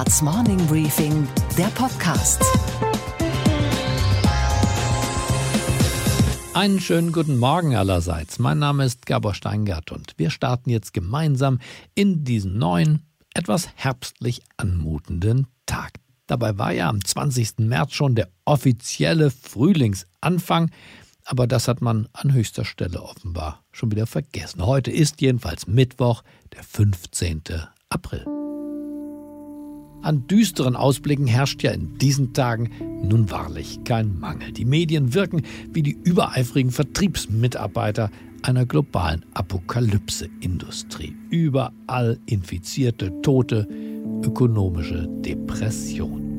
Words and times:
Handelsblatts 0.00 0.22
Morning 0.22 0.66
Briefing, 0.66 1.28
der 1.58 1.66
Podcast. 1.66 2.42
Einen 6.54 6.80
schönen 6.80 7.12
guten 7.12 7.38
Morgen 7.38 7.74
allerseits. 7.74 8.38
Mein 8.38 8.58
Name 8.58 8.86
ist 8.86 9.04
Gabor 9.04 9.34
Steingart 9.34 9.92
und 9.92 10.14
wir 10.16 10.30
starten 10.30 10.70
jetzt 10.70 10.94
gemeinsam 10.94 11.58
in 11.94 12.24
diesen 12.24 12.56
neuen, 12.56 13.02
etwas 13.34 13.68
herbstlich 13.74 14.40
anmutenden 14.56 15.48
Tag. 15.66 15.92
Dabei 16.26 16.56
war 16.56 16.72
ja 16.72 16.88
am 16.88 17.04
20. 17.04 17.58
März 17.58 17.92
schon 17.92 18.14
der 18.14 18.28
offizielle 18.46 19.30
Frühlingsanfang, 19.30 20.70
aber 21.26 21.46
das 21.46 21.68
hat 21.68 21.82
man 21.82 22.08
an 22.14 22.32
höchster 22.32 22.64
Stelle 22.64 23.02
offenbar 23.02 23.64
schon 23.70 23.90
wieder 23.90 24.06
vergessen. 24.06 24.64
Heute 24.64 24.90
ist 24.90 25.20
jedenfalls 25.20 25.66
Mittwoch, 25.66 26.22
der 26.54 26.62
15. 26.62 27.42
April. 27.90 28.39
An 30.02 30.26
düsteren 30.26 30.76
Ausblicken 30.76 31.26
herrscht 31.26 31.62
ja 31.62 31.72
in 31.72 31.98
diesen 31.98 32.32
Tagen 32.32 32.70
nun 33.02 33.30
wahrlich 33.30 33.84
kein 33.84 34.18
Mangel. 34.18 34.52
Die 34.52 34.64
Medien 34.64 35.12
wirken 35.12 35.42
wie 35.72 35.82
die 35.82 35.96
übereifrigen 36.04 36.70
Vertriebsmitarbeiter 36.70 38.10
einer 38.42 38.64
globalen 38.64 39.26
Apokalypse-Industrie. 39.34 41.14
Überall 41.28 42.18
Infizierte, 42.24 43.12
Tote, 43.20 43.68
ökonomische 44.24 45.06
Depression. 45.20 46.30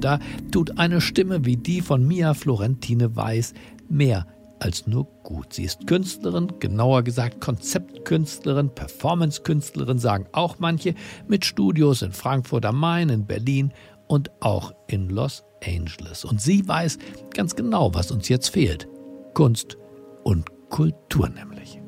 Da 0.00 0.18
tut 0.50 0.78
eine 0.78 1.00
Stimme 1.00 1.44
wie 1.44 1.56
die 1.56 1.80
von 1.80 2.06
Mia 2.06 2.34
Florentine 2.34 3.14
Weiß 3.14 3.54
mehr 3.88 4.26
als 4.60 4.86
nur 4.86 5.06
gut. 5.22 5.52
Sie 5.52 5.64
ist 5.64 5.86
Künstlerin, 5.86 6.52
genauer 6.60 7.02
gesagt 7.02 7.40
Konzeptkünstlerin, 7.40 8.74
Performancekünstlerin, 8.74 9.98
sagen 9.98 10.26
auch 10.32 10.58
manche, 10.58 10.94
mit 11.26 11.44
Studios 11.44 12.02
in 12.02 12.12
Frankfurt 12.12 12.64
am 12.64 12.78
Main, 12.78 13.08
in 13.08 13.26
Berlin 13.26 13.72
und 14.06 14.30
auch 14.40 14.72
in 14.86 15.08
Los 15.08 15.44
Angeles. 15.64 16.24
Und 16.24 16.40
sie 16.40 16.66
weiß 16.66 16.98
ganz 17.34 17.56
genau, 17.56 17.94
was 17.94 18.10
uns 18.10 18.28
jetzt 18.28 18.48
fehlt. 18.48 18.88
Kunst 19.34 19.76
und 20.24 20.46
Kultur 20.70 21.28
nämlich. 21.28 21.80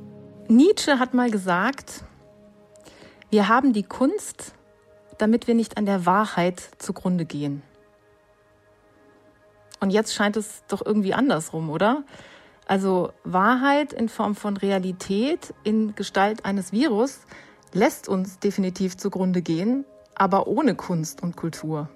Nietzsche 0.49 0.99
hat 0.99 1.15
mal 1.15 1.31
gesagt, 1.31 2.05
wir 3.31 3.49
haben 3.49 3.73
die 3.73 3.83
Kunst, 3.83 4.55
damit 5.19 5.47
wir 5.47 5.55
nicht 5.55 5.77
an 5.77 5.87
der 5.87 6.07
Wahrheit 6.07 6.61
zugrunde 6.79 7.25
gehen. 7.25 7.63
Und 9.81 9.91
jetzt 9.91 10.15
scheint 10.15 10.37
es 10.37 10.65
doch 10.69 10.85
irgendwie 10.85 11.15
andersrum, 11.15 11.71
oder? 11.71 12.05
Also 12.69 13.13
Wahrheit 13.25 13.95
in 13.95 14.09
Form 14.09 14.35
von 14.35 14.57
Realität 14.59 15.55
in 15.65 15.95
Gestalt 15.95 16.45
eines 16.45 16.71
Virus 16.71 17.21
lässt 17.73 18.09
uns 18.09 18.39
definitiv 18.39 18.97
zugrunde 18.97 19.43
gehen, 19.43 19.85
aber 20.15 20.47
ohne 20.47 20.75
Kunst 20.75 21.23
und 21.23 21.35
Kultur. 21.35 21.89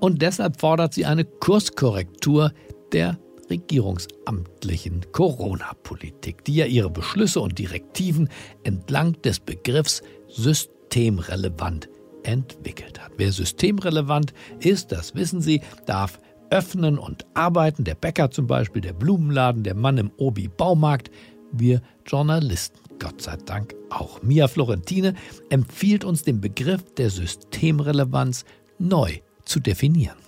Und 0.00 0.22
deshalb 0.22 0.60
fordert 0.60 0.92
sie 0.94 1.06
eine 1.06 1.24
Kurskorrektur 1.24 2.52
der 2.92 3.18
regierungsamtlichen 3.48 5.12
Corona-Politik, 5.12 6.44
die 6.44 6.56
ja 6.56 6.66
ihre 6.66 6.90
Beschlüsse 6.90 7.40
und 7.40 7.58
Direktiven 7.58 8.28
entlang 8.62 9.20
des 9.22 9.40
Begriffs 9.40 10.02
systemrelevant 10.28 11.88
entwickelt 12.22 13.02
hat. 13.02 13.12
Wer 13.16 13.32
systemrelevant 13.32 14.34
ist, 14.60 14.92
das 14.92 15.14
wissen 15.14 15.40
Sie, 15.40 15.62
darf 15.86 16.18
öffnen 16.50 16.98
und 16.98 17.24
arbeiten, 17.34 17.84
der 17.84 17.94
Bäcker 17.94 18.30
zum 18.30 18.46
Beispiel, 18.46 18.82
der 18.82 18.92
Blumenladen, 18.92 19.62
der 19.62 19.74
Mann 19.74 19.98
im 19.98 20.10
Obi-Baumarkt, 20.16 21.10
wir 21.52 21.80
Journalisten. 22.06 22.78
Gott 22.98 23.22
sei 23.22 23.36
Dank 23.36 23.74
auch. 23.88 24.22
Mia 24.22 24.46
Florentine 24.46 25.14
empfiehlt 25.48 26.04
uns 26.04 26.22
den 26.22 26.40
Begriff 26.40 26.84
der 26.96 27.10
Systemrelevanz 27.10 28.44
neu 28.78 29.20
zu 29.44 29.58
definieren. 29.58 30.18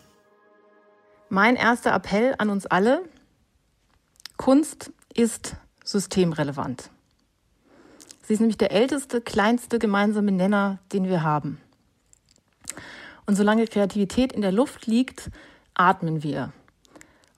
Mein 1.29 1.56
erster 1.56 1.95
Appell 1.95 2.34
an 2.39 2.51
uns 2.51 2.67
alle, 2.67 3.02
Kunst 4.36 4.92
ist 5.14 5.57
systemrelevant. 5.85 6.91
Sie 8.23 8.35
ist 8.35 8.41
nämlich 8.41 8.58
der 8.58 8.73
älteste, 8.73 9.20
kleinste 9.20 9.79
gemeinsame 9.79 10.33
Nenner, 10.33 10.79
den 10.92 11.05
wir 11.08 11.23
haben. 11.23 11.61
Und 13.27 13.36
solange 13.36 13.67
Kreativität 13.67 14.33
in 14.33 14.42
der 14.42 14.52
Luft 14.52 14.86
liegt, 14.86 15.30
atmen 15.74 16.22
wir. 16.22 16.52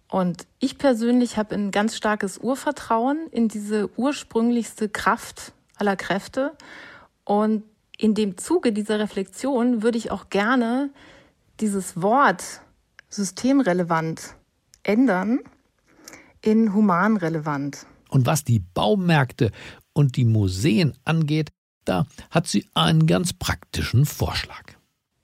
Und 0.08 0.46
ich 0.60 0.78
persönlich 0.78 1.36
habe 1.36 1.54
ein 1.54 1.70
ganz 1.70 1.96
starkes 1.96 2.38
Urvertrauen 2.38 3.26
in 3.32 3.48
diese 3.48 3.90
ursprünglichste 3.98 4.88
Kraft 4.88 5.52
aller 5.76 5.96
Kräfte. 5.96 6.52
Und 7.24 7.64
in 7.98 8.14
dem 8.14 8.36
Zuge 8.38 8.72
dieser 8.72 8.98
Reflexion 8.98 9.82
würde 9.82 9.98
ich 9.98 10.10
auch 10.10 10.28
gerne 10.28 10.90
dieses 11.60 12.00
Wort 12.00 12.60
systemrelevant 13.08 14.34
ändern 14.82 15.40
in 16.42 16.74
humanrelevant. 16.74 17.86
Und 18.08 18.26
was 18.26 18.44
die 18.44 18.60
Baumärkte 18.60 19.50
und 19.92 20.16
die 20.16 20.24
Museen 20.24 20.94
angeht, 21.04 21.50
da 21.84 22.06
hat 22.30 22.46
sie 22.46 22.68
einen 22.74 23.06
ganz 23.06 23.32
praktischen 23.32 24.06
Vorschlag. 24.06 24.74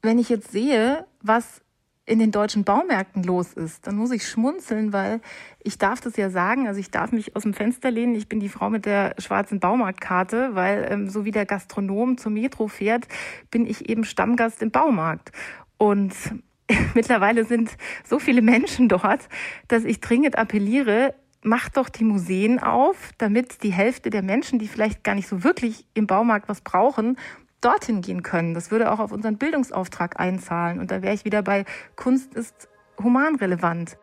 Wenn 0.02 0.18
ich 0.18 0.28
jetzt 0.28 0.50
sehe, 0.50 1.06
was 1.22 1.60
in 2.06 2.18
den 2.18 2.32
deutschen 2.32 2.64
Baumärkten 2.64 3.22
los 3.22 3.52
ist, 3.52 3.86
dann 3.86 3.96
muss 3.96 4.10
ich 4.10 4.26
schmunzeln, 4.26 4.92
weil 4.92 5.20
ich 5.62 5.78
darf 5.78 6.00
das 6.00 6.16
ja 6.16 6.30
sagen, 6.30 6.66
also 6.66 6.80
ich 6.80 6.90
darf 6.90 7.12
mich 7.12 7.36
aus 7.36 7.42
dem 7.42 7.54
Fenster 7.54 7.90
lehnen, 7.90 8.14
ich 8.14 8.28
bin 8.28 8.40
die 8.40 8.48
Frau 8.48 8.68
mit 8.70 8.84
der 8.84 9.14
schwarzen 9.18 9.60
Baumarktkarte, 9.60 10.54
weil 10.54 10.88
ähm, 10.90 11.08
so 11.08 11.24
wie 11.24 11.30
der 11.30 11.46
Gastronom 11.46 12.18
zum 12.18 12.34
Metro 12.34 12.68
fährt, 12.68 13.06
bin 13.50 13.66
ich 13.66 13.88
eben 13.88 14.04
Stammgast 14.04 14.62
im 14.62 14.70
Baumarkt. 14.70 15.30
Und 15.76 16.14
mittlerweile 16.94 17.44
sind 17.44 17.70
so 18.04 18.18
viele 18.18 18.42
Menschen 18.42 18.88
dort, 18.88 19.28
dass 19.68 19.84
ich 19.84 20.00
dringend 20.00 20.36
appelliere, 20.36 21.14
macht 21.42 21.76
doch 21.76 21.88
die 21.88 22.04
Museen 22.04 22.58
auf, 22.58 23.12
damit 23.18 23.62
die 23.62 23.72
Hälfte 23.72 24.10
der 24.10 24.22
Menschen, 24.22 24.58
die 24.58 24.68
vielleicht 24.68 25.04
gar 25.04 25.14
nicht 25.14 25.28
so 25.28 25.42
wirklich 25.42 25.86
im 25.94 26.06
Baumarkt 26.06 26.48
was 26.48 26.60
brauchen, 26.60 27.16
dorthin 27.60 28.00
gehen 28.00 28.22
können. 28.22 28.54
Das 28.54 28.70
würde 28.70 28.90
auch 28.90 28.98
auf 28.98 29.12
unseren 29.12 29.38
Bildungsauftrag 29.38 30.18
einzahlen. 30.18 30.80
Und 30.80 30.90
da 30.90 31.02
wäre 31.02 31.14
ich 31.14 31.24
wieder 31.24 31.42
bei 31.42 31.64
Kunst 31.96 32.34
ist 32.34 32.68
humanrelevant. 33.02 33.98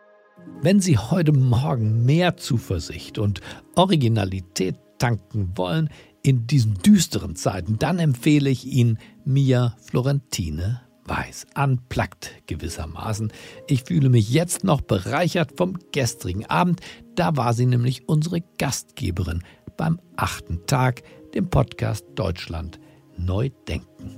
Wenn 0.62 0.79
Sie 0.79 0.97
heute 0.97 1.34
Morgen 1.34 2.06
mehr 2.06 2.38
Zuversicht 2.38 3.18
und 3.18 3.41
Originalität 3.75 4.75
tanken 5.00 5.51
wollen 5.56 5.90
in 6.23 6.47
diesen 6.47 6.75
düsteren 6.75 7.35
Zeiten, 7.35 7.79
dann 7.79 8.00
empfehle 8.00 8.50
ich 8.50 8.66
Ihnen 8.66 9.00
Mia 9.25 9.75
Florentine 9.79 10.81
Weiß. 11.06 11.47
Unplugged 11.56 12.34
gewissermaßen. 12.47 13.31
Ich 13.68 13.84
fühle 13.84 14.09
mich 14.09 14.29
jetzt 14.29 14.63
noch 14.63 14.81
bereichert 14.81 15.53
vom 15.57 15.78
gestrigen 15.91 16.45
Abend. 16.45 16.81
Da 17.16 17.38
war 17.38 17.53
sie 17.53 17.66
nämlich 17.66 18.09
unsere 18.09 18.41
Gastgeberin 18.57 19.44
beim 19.78 20.01
achten 20.18 20.66
Tag, 20.66 21.03
dem 21.34 21.50
Podcast 21.50 22.06
Deutschland 22.16 22.79
neu 23.18 23.50
denken. 23.68 24.18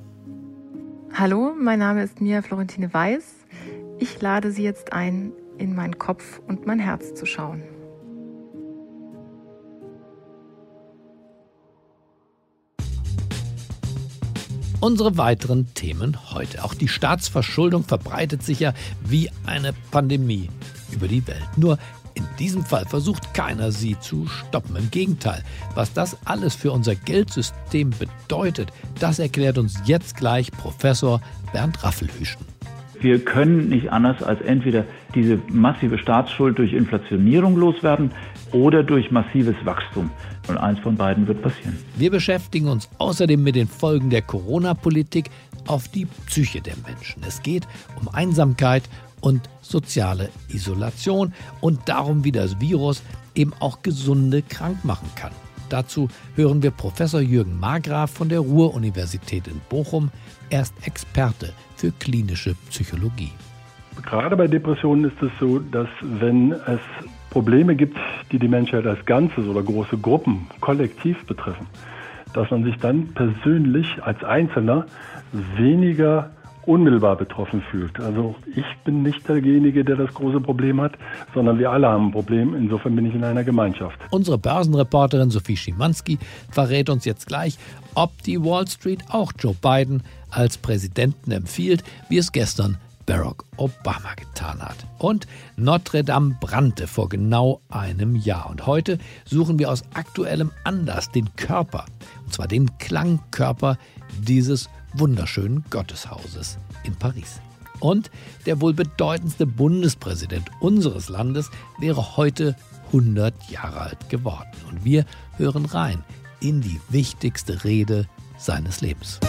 Hallo, 1.14 1.54
mein 1.58 1.80
Name 1.80 2.04
ist 2.04 2.22
Mia 2.22 2.42
Florentine 2.42 2.94
Weiß. 2.94 3.36
Ich 4.00 4.22
lade 4.22 4.52
Sie 4.52 4.64
jetzt 4.64 4.94
ein, 4.94 5.32
in 5.58 5.76
meinen 5.76 5.98
Kopf 5.98 6.40
und 6.48 6.66
mein 6.66 6.80
Herz 6.80 7.14
zu 7.16 7.26
schauen. 7.26 7.64
Unsere 14.82 15.18
weiteren 15.18 15.74
Themen 15.74 16.32
heute. 16.32 16.64
Auch 16.64 16.74
die 16.74 16.88
Staatsverschuldung 16.88 17.84
verbreitet 17.84 18.44
sich 18.44 18.62
ja 18.62 18.74
wie 19.04 19.30
eine 19.46 19.74
Pandemie 19.92 20.50
über 20.94 21.10
die 21.10 21.28
Welt. 21.28 21.58
Nur 21.58 21.78
in 22.14 22.26
diesem 22.38 22.64
Fall 22.64 22.86
versucht 22.86 23.34
keiner, 23.34 23.72
sie 23.72 23.98
zu 24.00 24.28
stoppen. 24.28 24.76
Im 24.76 24.92
Gegenteil, 24.92 25.44
was 25.76 25.94
das 25.94 26.18
alles 26.26 26.56
für 26.56 26.72
unser 26.72 26.96
Geldsystem 26.96 27.92
bedeutet, 27.92 28.72
das 29.00 29.20
erklärt 29.20 29.58
uns 29.58 29.80
jetzt 29.86 30.18
gleich 30.18 30.52
Professor 30.52 31.22
Bernd 31.52 31.84
Raffelhüschen. 31.84 32.46
Wir 33.02 33.24
können 33.24 33.70
nicht 33.70 33.92
anders 33.92 34.22
als 34.22 34.42
entweder 34.42 34.84
diese 35.16 35.40
massive 35.48 35.98
Staatsschuld 35.98 36.58
durch 36.60 36.74
Inflationierung 36.74 37.56
loswerden 37.56 38.12
oder 38.52 38.84
durch 38.84 39.10
massives 39.10 39.56
Wachstum. 39.64 40.12
Und 40.48 40.58
eins 40.58 40.80
von 40.80 40.96
beiden 40.96 41.28
wird 41.28 41.42
passieren. 41.42 41.78
Wir 41.96 42.12
beschäftigen 42.12 42.68
uns 42.68 42.90
außerdem 42.98 43.42
mit 43.42 43.56
den 43.56 43.68
Folgen 43.68 44.10
der 44.10 44.22
Corona-Politik 44.22 45.30
auf 45.68 45.88
die 45.88 46.08
Psyche 46.26 46.60
der 46.60 46.74
Menschen. 46.86 47.24
Es 47.26 47.42
geht 47.42 47.68
um 48.02 48.10
Einsamkeit 48.10 48.84
und 49.22 49.50
soziale 49.62 50.30
Isolation 50.50 51.34
und 51.62 51.88
darum, 51.88 52.24
wie 52.24 52.32
das 52.32 52.60
Virus 52.60 53.04
eben 53.36 53.54
auch 53.60 53.82
Gesunde 53.82 54.42
krank 54.42 54.84
machen 54.84 55.10
kann. 55.16 55.32
Dazu 55.70 56.08
hören 56.36 56.64
wir 56.64 56.72
Professor 56.72 57.22
Jürgen 57.22 57.60
Margraf 57.60 58.12
von 58.12 58.28
der 58.28 58.40
Ruhr-Universität 58.40 59.48
in 59.48 59.62
Bochum. 59.70 60.10
Er 60.50 60.62
ist 60.62 60.74
Experte 60.86 61.54
für 61.76 61.92
klinische 61.92 62.56
Psychologie. 62.70 63.32
Gerade 64.04 64.36
bei 64.36 64.48
Depressionen 64.48 65.06
ist 65.06 65.22
es 65.22 65.32
so, 65.40 65.60
dass 65.60 65.88
wenn 66.02 66.54
es 66.54 66.80
Probleme 67.30 67.76
gibt, 67.76 67.98
die 68.32 68.40
die 68.40 68.48
Menschheit 68.48 68.88
als 68.88 69.06
Ganzes 69.06 69.46
oder 69.46 69.62
große 69.62 69.98
Gruppen 69.98 70.48
kollektiv 70.62 71.24
betreffen, 71.26 71.68
dass 72.34 72.50
man 72.50 72.64
sich 72.64 72.78
dann 72.78 73.10
persönlich 73.14 74.02
als 74.02 74.24
Einzelner 74.24 74.86
weniger 75.32 76.32
unmittelbar 76.66 77.16
betroffen 77.16 77.62
fühlt. 77.72 78.00
Also 78.00 78.36
ich 78.56 78.66
bin 78.84 79.02
nicht 79.02 79.28
derjenige, 79.28 79.84
der 79.84 79.96
das 79.96 80.14
große 80.14 80.40
Problem 80.40 80.82
hat, 80.82 80.94
sondern 81.34 81.60
wir 81.60 81.72
alle 81.72 81.88
haben 81.88 82.08
ein 82.08 82.12
Problem. 82.12 82.54
Insofern 82.56 82.96
bin 82.96 83.06
ich 83.06 83.16
in 83.16 83.24
einer 83.24 83.44
Gemeinschaft. 83.44 83.98
Unsere 84.12 84.38
Börsenreporterin 84.38 85.32
Sophie 85.32 85.58
Schimanski 85.58 86.20
verrät 86.52 86.90
uns 86.90 87.06
jetzt 87.06 87.28
gleich, 87.28 87.58
ob 87.96 88.22
die 88.24 88.44
Wall 88.44 88.68
Street 88.68 89.04
auch 89.10 89.32
Joe 89.38 89.56
Biden 89.62 90.04
als 90.30 90.58
Präsidenten 90.58 91.32
empfiehlt, 91.32 91.84
wie 92.10 92.18
es 92.18 92.32
gestern 92.32 92.78
Barack 93.10 93.44
Obama 93.58 94.14
getan 94.16 94.62
hat. 94.62 94.78
Und 95.00 95.26
Notre 95.56 96.04
Dame 96.04 96.38
brannte 96.40 96.86
vor 96.86 97.10
genau 97.10 97.60
einem 97.70 98.16
Jahr. 98.16 98.48
Und 98.52 98.68
heute 98.68 99.00
suchen 99.26 99.58
wir 99.58 99.72
aus 99.72 99.84
aktuellem 99.96 100.52
Anlass 100.64 101.12
den 101.12 101.28
Körper, 101.36 101.86
und 102.24 102.34
zwar 102.34 102.48
den 102.48 102.78
Klangkörper 102.78 103.80
dieses 104.22 104.70
wunderschönen 104.94 105.64
Gotteshauses 105.70 106.58
in 106.84 106.96
Paris. 106.96 107.40
Und 107.80 108.12
der 108.46 108.60
wohl 108.62 108.74
bedeutendste 108.74 109.46
Bundespräsident 109.46 110.50
unseres 110.60 111.10
Landes 111.10 111.50
wäre 111.80 112.18
heute 112.18 112.56
100 112.88 113.50
Jahre 113.50 113.82
alt 113.82 114.10
geworden. 114.10 114.52
Und 114.70 114.84
wir 114.84 115.06
hören 115.38 115.66
rein 115.66 116.04
in 116.40 116.62
die 116.62 116.80
wichtigste 116.90 117.64
Rede 117.64 118.08
seines 118.38 118.82
Lebens. 118.82 119.20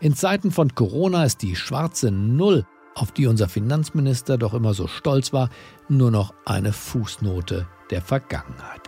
In 0.00 0.14
Zeiten 0.14 0.50
von 0.50 0.74
Corona 0.74 1.24
ist 1.24 1.40
die 1.42 1.56
schwarze 1.56 2.10
Null, 2.10 2.66
auf 2.94 3.12
die 3.12 3.26
unser 3.26 3.48
Finanzminister 3.48 4.36
doch 4.36 4.52
immer 4.52 4.74
so 4.74 4.86
stolz 4.86 5.32
war, 5.32 5.48
nur 5.88 6.10
noch 6.10 6.34
eine 6.44 6.72
Fußnote 6.72 7.66
der 7.90 8.02
Vergangenheit. 8.02 8.82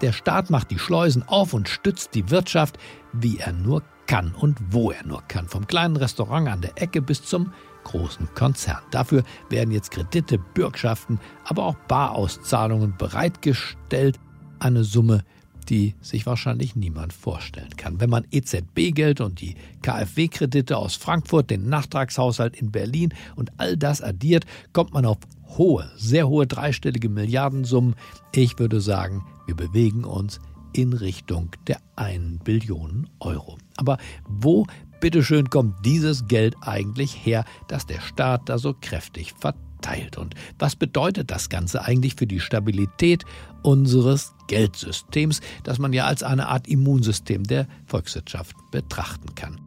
Der 0.00 0.12
Staat 0.12 0.50
macht 0.50 0.70
die 0.70 0.78
Schleusen 0.78 1.22
auf 1.26 1.52
und 1.54 1.68
stützt 1.68 2.14
die 2.14 2.30
Wirtschaft, 2.30 2.78
wie 3.20 3.38
er 3.38 3.52
nur 3.52 3.82
kann 4.06 4.34
und 4.34 4.58
wo 4.70 4.90
er 4.90 5.04
nur 5.06 5.22
kann. 5.28 5.48
Vom 5.48 5.66
kleinen 5.66 5.96
Restaurant 5.96 6.48
an 6.48 6.60
der 6.60 6.80
Ecke 6.80 7.00
bis 7.00 7.22
zum 7.22 7.52
großen 7.84 8.28
Konzern. 8.34 8.80
Dafür 8.90 9.22
werden 9.50 9.70
jetzt 9.70 9.90
Kredite, 9.90 10.38
Bürgschaften, 10.38 11.20
aber 11.44 11.64
auch 11.64 11.76
Barauszahlungen 11.88 12.96
bereitgestellt. 12.96 14.18
Eine 14.58 14.84
Summe, 14.84 15.24
die 15.68 15.94
sich 16.00 16.26
wahrscheinlich 16.26 16.76
niemand 16.76 17.12
vorstellen 17.12 17.76
kann. 17.76 18.00
Wenn 18.00 18.10
man 18.10 18.26
EZB-Geld 18.30 19.20
und 19.20 19.40
die 19.40 19.54
KfW-Kredite 19.82 20.76
aus 20.76 20.96
Frankfurt, 20.96 21.50
den 21.50 21.68
Nachtragshaushalt 21.68 22.56
in 22.56 22.70
Berlin 22.70 23.12
und 23.36 23.52
all 23.58 23.76
das 23.76 24.02
addiert, 24.02 24.44
kommt 24.72 24.92
man 24.92 25.06
auf 25.06 25.18
hohe, 25.56 25.90
sehr 25.96 26.28
hohe 26.28 26.46
dreistellige 26.46 27.08
Milliardensummen. 27.08 27.94
Ich 28.34 28.58
würde 28.58 28.80
sagen, 28.80 29.24
wir 29.46 29.54
bewegen 29.54 30.04
uns 30.04 30.40
in 30.74 30.92
Richtung 30.92 31.50
der 31.66 31.78
1 31.96 32.44
Billion 32.44 33.08
Euro. 33.20 33.56
Aber 33.76 33.98
wo 34.28 34.66
bitteschön 35.00 35.48
kommt 35.48 35.84
dieses 35.84 36.26
Geld 36.26 36.54
eigentlich 36.60 37.24
her, 37.24 37.44
das 37.68 37.86
der 37.86 38.00
Staat 38.00 38.48
da 38.48 38.58
so 38.58 38.74
kräftig 38.78 39.32
verteilt? 39.32 39.64
verteilt. 39.84 40.16
Und 40.16 40.34
was 40.58 40.76
bedeutet 40.76 41.30
das 41.30 41.48
Ganze 41.48 41.82
eigentlich 41.82 42.14
für 42.14 42.26
die 42.26 42.40
Stabilität 42.40 43.24
unseres 43.62 44.34
Geldsystems, 44.46 45.40
das 45.62 45.78
man 45.78 45.92
ja 45.92 46.06
als 46.06 46.22
eine 46.22 46.48
Art 46.48 46.66
Immunsystem 46.68 47.44
der 47.44 47.66
Volkswirtschaft 47.86 48.56
betrachten 48.70 49.34
kann? 49.34 49.60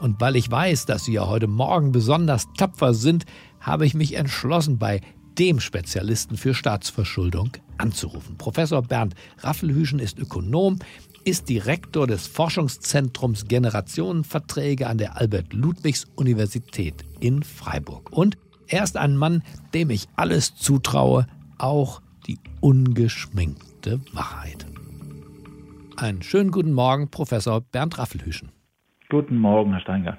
Und 0.00 0.20
weil 0.20 0.36
ich 0.36 0.50
weiß, 0.50 0.86
dass 0.86 1.04
Sie 1.04 1.12
ja 1.12 1.28
heute 1.28 1.46
Morgen 1.46 1.92
besonders 1.92 2.48
tapfer 2.56 2.92
sind, 2.92 3.24
habe 3.60 3.86
ich 3.86 3.94
mich 3.94 4.14
entschlossen, 4.14 4.78
bei 4.78 5.00
dem 5.38 5.60
Spezialisten 5.60 6.36
für 6.36 6.54
Staatsverschuldung 6.54 7.50
anzurufen. 7.78 8.36
Professor 8.38 8.82
Bernd 8.82 9.14
Raffelhüschen 9.38 9.98
ist 9.98 10.18
Ökonom, 10.18 10.78
ist 11.24 11.48
Direktor 11.48 12.06
des 12.06 12.26
Forschungszentrums 12.26 13.46
Generationenverträge 13.46 14.86
an 14.86 14.98
der 14.98 15.16
Albert-Ludwigs-Universität 15.16 16.94
in 17.20 17.42
Freiburg 17.42 18.12
und 18.12 18.36
er 18.68 18.84
ist 18.84 18.96
ein 18.96 19.16
Mann, 19.16 19.42
dem 19.74 19.90
ich 19.90 20.08
alles 20.16 20.54
zutraue, 20.54 21.26
auch 21.58 22.00
die 22.26 22.38
ungeschminkte 22.60 24.00
Wahrheit. 24.12 24.66
Einen 25.96 26.22
schönen 26.22 26.50
guten 26.50 26.72
Morgen, 26.72 27.10
Professor 27.10 27.60
Bernd 27.60 27.98
Raffelhüschen. 27.98 28.50
Guten 29.08 29.36
Morgen, 29.36 29.72
Herr 29.72 29.80
Steingart. 29.80 30.18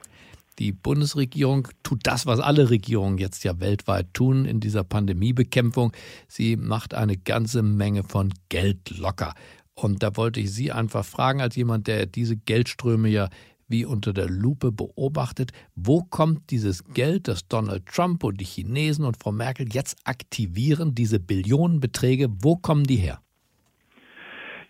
Die 0.60 0.72
Bundesregierung 0.72 1.68
tut 1.82 2.02
das, 2.04 2.26
was 2.26 2.40
alle 2.40 2.70
Regierungen 2.70 3.18
jetzt 3.18 3.44
ja 3.44 3.60
weltweit 3.60 4.14
tun 4.14 4.46
in 4.46 4.60
dieser 4.60 4.84
Pandemiebekämpfung. 4.84 5.92
Sie 6.28 6.56
macht 6.58 6.94
eine 6.94 7.18
ganze 7.18 7.64
Menge 7.64 8.04
von 8.04 8.34
Geld 8.50 8.98
locker. 8.98 9.34
Und 9.76 10.04
da 10.04 10.16
wollte 10.16 10.40
ich 10.40 10.52
Sie 10.52 10.72
einfach 10.72 11.04
fragen, 11.04 11.42
als 11.42 11.56
jemand, 11.56 11.88
der 11.88 12.06
diese 12.06 12.38
Geldströme 12.38 13.10
ja 13.10 13.30
wie 13.68 13.86
unter 13.86 14.14
der 14.14 14.30
Lupe 14.30 14.72
beobachtet, 14.72 15.52
wo 15.76 16.02
kommt 16.04 16.52
dieses 16.52 16.84
Geld, 16.94 17.28
das 17.28 17.48
Donald 17.48 17.88
Trump 17.88 18.24
und 18.24 18.40
die 18.40 18.46
Chinesen 18.46 19.06
und 19.06 19.18
Frau 19.18 19.32
Merkel 19.32 19.68
jetzt 19.72 19.98
aktivieren, 20.06 20.94
diese 20.94 21.20
Billionenbeträge, 21.20 22.28
wo 22.42 22.56
kommen 22.56 22.84
die 22.84 22.98
her? 22.98 23.20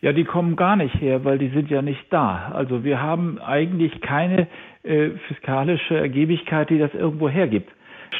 Ja, 0.02 0.12
die 0.12 0.26
kommen 0.26 0.56
gar 0.56 0.76
nicht 0.76 0.96
her, 0.96 1.24
weil 1.24 1.38
die 1.38 1.50
sind 1.50 1.70
ja 1.70 1.82
nicht 1.82 2.06
da. 2.10 2.50
Also 2.50 2.84
wir 2.84 3.02
haben 3.02 3.40
eigentlich 3.40 4.02
keine 4.02 4.48
äh, 4.84 5.12
fiskalische 5.28 5.98
Ergiebigkeit, 5.98 6.70
die 6.70 6.78
das 6.78 6.94
irgendwo 6.94 7.30
hergibt. 7.30 7.72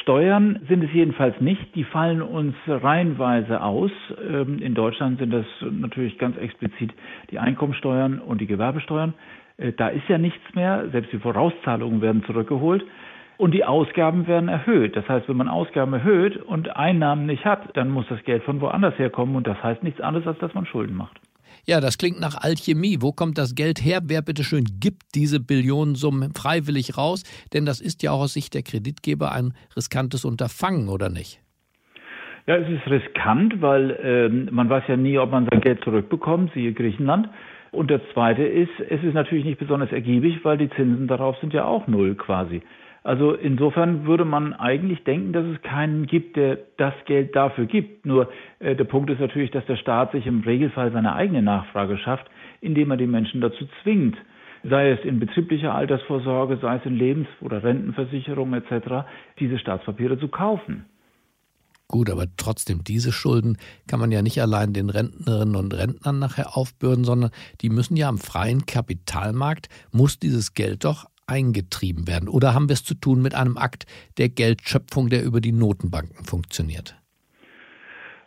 Steuern 0.02 0.60
sind 0.68 0.82
es 0.84 0.92
jedenfalls 0.92 1.40
nicht. 1.40 1.74
Die 1.74 1.84
fallen 1.84 2.20
uns 2.20 2.54
reihenweise 2.66 3.62
aus. 3.62 3.90
Ähm, 4.28 4.58
in 4.60 4.74
Deutschland 4.74 5.18
sind 5.18 5.32
das 5.32 5.46
natürlich 5.60 6.18
ganz 6.18 6.36
explizit 6.36 6.92
die 7.30 7.38
Einkommensteuern 7.38 8.18
und 8.18 8.40
die 8.40 8.46
Gewerbesteuern. 8.46 9.14
Äh, 9.56 9.72
da 9.72 9.88
ist 9.88 10.08
ja 10.08 10.18
nichts 10.18 10.54
mehr, 10.54 10.88
selbst 10.90 11.12
die 11.12 11.18
Vorauszahlungen 11.18 12.00
werden 12.00 12.24
zurückgeholt 12.24 12.84
und 13.36 13.52
die 13.52 13.64
Ausgaben 13.64 14.26
werden 14.26 14.48
erhöht. 14.48 14.96
Das 14.96 15.08
heißt, 15.08 15.28
wenn 15.28 15.36
man 15.36 15.48
Ausgaben 15.48 15.92
erhöht 15.92 16.36
und 16.36 16.76
Einnahmen 16.76 17.26
nicht 17.26 17.44
hat, 17.44 17.76
dann 17.76 17.90
muss 17.90 18.06
das 18.08 18.22
Geld 18.24 18.42
von 18.44 18.60
woanders 18.60 18.98
herkommen 18.98 19.36
und 19.36 19.46
das 19.46 19.62
heißt 19.62 19.82
nichts 19.82 20.00
anderes, 20.00 20.26
als 20.26 20.38
dass 20.38 20.54
man 20.54 20.66
Schulden 20.66 20.96
macht. 20.96 21.20
Ja, 21.66 21.80
das 21.80 21.98
klingt 21.98 22.20
nach 22.20 22.36
Alchemie. 22.36 22.98
Wo 23.00 23.12
kommt 23.12 23.38
das 23.38 23.54
Geld 23.54 23.84
her? 23.84 24.00
Wer 24.04 24.22
bitteschön 24.22 24.64
gibt 24.80 25.02
diese 25.14 25.40
Billionensummen 25.40 26.34
freiwillig 26.34 26.96
raus? 26.98 27.22
Denn 27.52 27.64
das 27.66 27.80
ist 27.80 28.02
ja 28.02 28.12
auch 28.12 28.20
aus 28.20 28.34
Sicht 28.34 28.54
der 28.54 28.62
Kreditgeber 28.62 29.32
ein 29.32 29.54
riskantes 29.76 30.24
Unterfangen, 30.24 30.88
oder 30.88 31.08
nicht? 31.08 31.40
Ja, 32.46 32.56
es 32.56 32.68
ist 32.68 32.86
riskant, 32.86 33.62
weil 33.62 33.90
äh, 33.90 34.28
man 34.28 34.68
weiß 34.68 34.84
ja 34.88 34.96
nie, 34.96 35.18
ob 35.18 35.30
man 35.30 35.48
sein 35.50 35.62
Geld 35.62 35.82
zurückbekommt, 35.82 36.52
siehe 36.52 36.74
Griechenland. 36.74 37.28
Und 37.70 37.90
das 37.90 38.02
Zweite 38.12 38.44
ist, 38.44 38.70
es 38.88 39.02
ist 39.02 39.14
natürlich 39.14 39.44
nicht 39.44 39.58
besonders 39.58 39.90
ergiebig, 39.90 40.44
weil 40.44 40.58
die 40.58 40.70
Zinsen 40.70 41.08
darauf 41.08 41.36
sind 41.38 41.52
ja 41.54 41.64
auch 41.64 41.86
null 41.86 42.14
quasi. 42.14 42.62
Also 43.04 43.34
insofern 43.34 44.06
würde 44.06 44.24
man 44.24 44.54
eigentlich 44.54 45.04
denken, 45.04 45.34
dass 45.34 45.44
es 45.44 45.60
keinen 45.60 46.06
gibt, 46.06 46.36
der 46.36 46.58
das 46.78 46.94
Geld 47.04 47.36
dafür 47.36 47.66
gibt. 47.66 48.06
Nur 48.06 48.30
äh, 48.60 48.74
der 48.74 48.84
Punkt 48.84 49.10
ist 49.10 49.20
natürlich, 49.20 49.50
dass 49.50 49.66
der 49.66 49.76
Staat 49.76 50.12
sich 50.12 50.26
im 50.26 50.40
Regelfall 50.40 50.90
seine 50.90 51.14
eigene 51.14 51.42
Nachfrage 51.42 51.98
schafft, 51.98 52.24
indem 52.62 52.90
er 52.90 52.96
die 52.96 53.06
Menschen 53.06 53.42
dazu 53.42 53.68
zwingt, 53.82 54.16
sei 54.62 54.92
es 54.92 55.04
in 55.04 55.20
betrieblicher 55.20 55.74
Altersvorsorge, 55.74 56.56
sei 56.62 56.76
es 56.76 56.86
in 56.86 56.96
Lebens- 56.96 57.28
oder 57.42 57.62
Rentenversicherung 57.62 58.54
etc., 58.54 59.06
diese 59.38 59.58
Staatspapiere 59.58 60.18
zu 60.18 60.28
kaufen. 60.28 60.86
Gut, 61.88 62.08
aber 62.08 62.24
trotzdem, 62.38 62.82
diese 62.84 63.12
Schulden 63.12 63.58
kann 63.86 64.00
man 64.00 64.10
ja 64.10 64.22
nicht 64.22 64.40
allein 64.40 64.72
den 64.72 64.88
Rentnerinnen 64.88 65.56
und 65.56 65.74
Rentnern 65.74 66.18
nachher 66.18 66.56
aufbürden, 66.56 67.04
sondern 67.04 67.30
die 67.60 67.68
müssen 67.68 67.96
ja 67.96 68.08
am 68.08 68.16
freien 68.16 68.64
Kapitalmarkt, 68.64 69.68
muss 69.92 70.18
dieses 70.18 70.54
Geld 70.54 70.84
doch 70.84 71.04
eingetrieben 71.26 72.06
werden. 72.06 72.28
Oder 72.28 72.54
haben 72.54 72.68
wir 72.68 72.74
es 72.74 72.84
zu 72.84 72.94
tun 72.94 73.22
mit 73.22 73.34
einem 73.34 73.56
Akt 73.56 73.86
der 74.18 74.28
Geldschöpfung, 74.28 75.08
der 75.08 75.24
über 75.24 75.40
die 75.40 75.52
Notenbanken 75.52 76.24
funktioniert? 76.24 76.96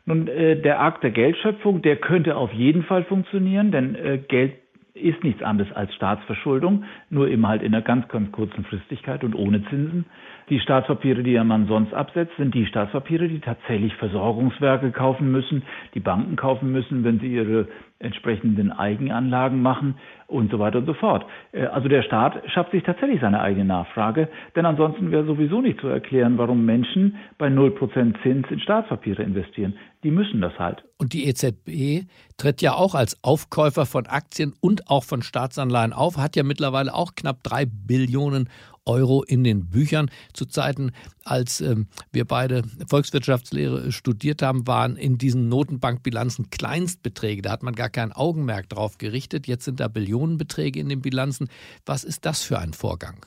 Nun, 0.06 0.28
äh, 0.28 0.62
der 0.62 0.82
Akt 0.82 1.04
der 1.04 1.12
Geldschöpfung, 1.12 1.82
der 1.82 1.98
könnte 1.98 2.38
auf 2.38 2.54
jeden 2.54 2.84
Fall 2.84 3.04
funktionieren, 3.04 3.72
denn 3.72 3.96
äh, 3.96 4.18
Geld 4.18 4.54
ist 4.94 5.24
nichts 5.24 5.44
anderes 5.44 5.72
als 5.74 5.94
Staatsverschuldung, 5.96 6.86
nur 7.10 7.28
eben 7.28 7.46
halt 7.48 7.62
in 7.62 7.74
einer 7.74 7.84
ganz, 7.84 8.08
ganz 8.08 8.32
kurzen 8.32 8.64
Fristigkeit 8.66 9.24
und 9.24 9.36
ohne 9.36 9.64
Zinsen. 9.70 10.06
Die 10.50 10.62
Staatspapiere, 10.62 11.24
die 11.24 11.38
man 11.40 11.68
sonst 11.68 11.94
absetzt, 11.94 12.32
sind 12.38 12.56
die 12.56 12.66
Staatspapiere, 12.66 13.28
die 13.28 13.42
tatsächlich 13.42 13.94
Versorgungswerke 13.96 14.92
kaufen 14.92 15.30
müssen, 15.30 15.64
die 15.94 16.00
Banken 16.00 16.38
kaufen 16.38 16.72
müssen, 16.72 17.04
wenn 17.04 17.20
sie 17.20 17.34
ihre 17.34 17.68
entsprechenden 18.00 18.72
Eigenanlagen 18.72 19.62
machen 19.62 19.96
und 20.28 20.52
so 20.52 20.60
weiter 20.60 20.78
und 20.78 20.86
so 20.86 20.94
fort. 20.94 21.26
Äh, 21.52 21.66
also 21.66 21.88
der 21.90 22.04
Staat 22.04 22.42
schafft 22.52 22.72
sich 22.72 22.84
tatsächlich 22.84 23.20
seine 23.22 23.42
eigene 23.42 23.66
Nachfrage, 23.66 24.30
denn 24.56 24.66
ansonsten 24.66 25.12
wäre 25.12 25.26
sowieso 25.26 25.62
nicht 25.62 25.82
zu 25.82 25.88
erklären, 25.88 26.38
warum 26.38 26.64
Menschen 26.64 27.18
bei 27.38 27.48
0% 27.48 28.22
Zins 28.22 28.48
in 28.50 28.60
Staatspapiere 28.60 29.24
investieren. 29.24 29.74
Die 30.04 30.12
müssen 30.12 30.42
das 30.42 30.58
halt. 30.60 30.84
Und 31.00 31.14
die 31.14 31.28
EZB 31.28 32.08
tritt 32.38 32.62
ja 32.62 32.74
auch 32.74 32.94
als 32.94 33.18
Aufkäufer 33.24 33.86
von 33.86 34.06
Aktien 34.06 34.54
und 34.62 34.90
auch 34.90 35.04
von 35.04 35.24
Staatsanleihen 35.24 35.92
auf, 35.92 36.18
hat 36.18 36.36
ja 36.36 36.44
mittlerweile 36.44 36.94
auch 36.94 37.16
knapp 37.16 37.44
drei 37.44 37.66
Billionen 37.66 38.48
Euro 38.88 39.24
in 39.24 39.44
den 39.44 39.70
Büchern. 39.70 40.10
Zu 40.34 40.46
Zeiten, 40.46 40.92
als 41.24 41.62
ähm, 41.62 41.88
wir 42.12 42.26
beide 42.26 42.64
Volkswirtschaftslehre 42.90 43.92
studiert 43.92 44.42
haben, 44.42 44.66
waren 44.68 44.96
in 44.96 45.18
diesen 45.18 45.50
Notenbankbilanzen 45.50 46.50
Kleinstbeträge. 46.50 47.42
Da 47.42 47.52
hat 47.52 47.64
man 47.64 47.76
gar 47.76 47.90
kein 47.90 48.12
Augenmerk 48.12 48.70
drauf 48.70 48.98
gerichtet. 48.98 49.48
Jetzt 49.48 49.66
sind 49.66 49.80
da 49.80 49.88
Billionenbeträge 49.88 50.80
in 50.80 50.90
den 50.90 51.02
Bilanzen. 51.02 51.50
Was 51.86 52.04
ist 52.04 52.26
das 52.26 52.44
für 52.44 52.60
ein 52.60 52.74
Vorgang? 52.74 53.26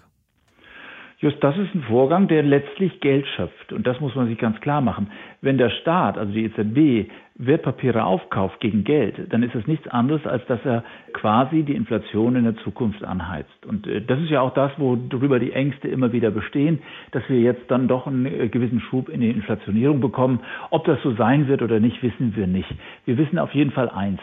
Just 1.20 1.36
das 1.44 1.54
ist 1.58 1.74
ein 1.74 1.82
Vorgang, 1.82 2.28
der 2.28 2.42
letztlich 2.42 2.98
Geld 3.00 3.26
schöpft. 3.36 3.74
Und 3.74 3.86
das 3.86 4.00
muss 4.00 4.14
man 4.14 4.26
sich 4.26 4.38
ganz 4.38 4.58
klar 4.62 4.80
machen. 4.80 5.10
Wenn 5.42 5.58
der 5.58 5.68
Staat, 5.68 6.16
also 6.16 6.32
die 6.32 6.44
EZB, 6.44 7.10
Wertpapiere 7.42 8.04
aufkauft 8.04 8.60
gegen 8.60 8.84
Geld, 8.84 9.32
dann 9.32 9.42
ist 9.42 9.54
es 9.54 9.66
nichts 9.66 9.88
anderes, 9.88 10.26
als 10.26 10.44
dass 10.46 10.60
er 10.64 10.84
quasi 11.14 11.62
die 11.62 11.74
Inflation 11.74 12.36
in 12.36 12.44
der 12.44 12.56
Zukunft 12.56 13.02
anheizt. 13.02 13.66
Und 13.66 13.86
äh, 13.86 14.02
das 14.02 14.20
ist 14.20 14.30
ja 14.30 14.42
auch 14.42 14.52
das, 14.52 14.72
worüber 14.76 15.38
die 15.38 15.52
Ängste 15.52 15.88
immer 15.88 16.12
wieder 16.12 16.30
bestehen, 16.30 16.80
dass 17.12 17.22
wir 17.28 17.40
jetzt 17.40 17.70
dann 17.70 17.88
doch 17.88 18.06
einen 18.06 18.26
äh, 18.26 18.48
gewissen 18.48 18.80
Schub 18.80 19.08
in 19.08 19.22
die 19.22 19.30
Inflationierung 19.30 20.00
bekommen. 20.00 20.40
Ob 20.70 20.84
das 20.84 21.02
so 21.02 21.14
sein 21.14 21.48
wird 21.48 21.62
oder 21.62 21.80
nicht, 21.80 22.02
wissen 22.02 22.36
wir 22.36 22.46
nicht. 22.46 22.68
Wir 23.06 23.16
wissen 23.16 23.38
auf 23.38 23.54
jeden 23.54 23.70
Fall 23.70 23.88
eins. 23.88 24.20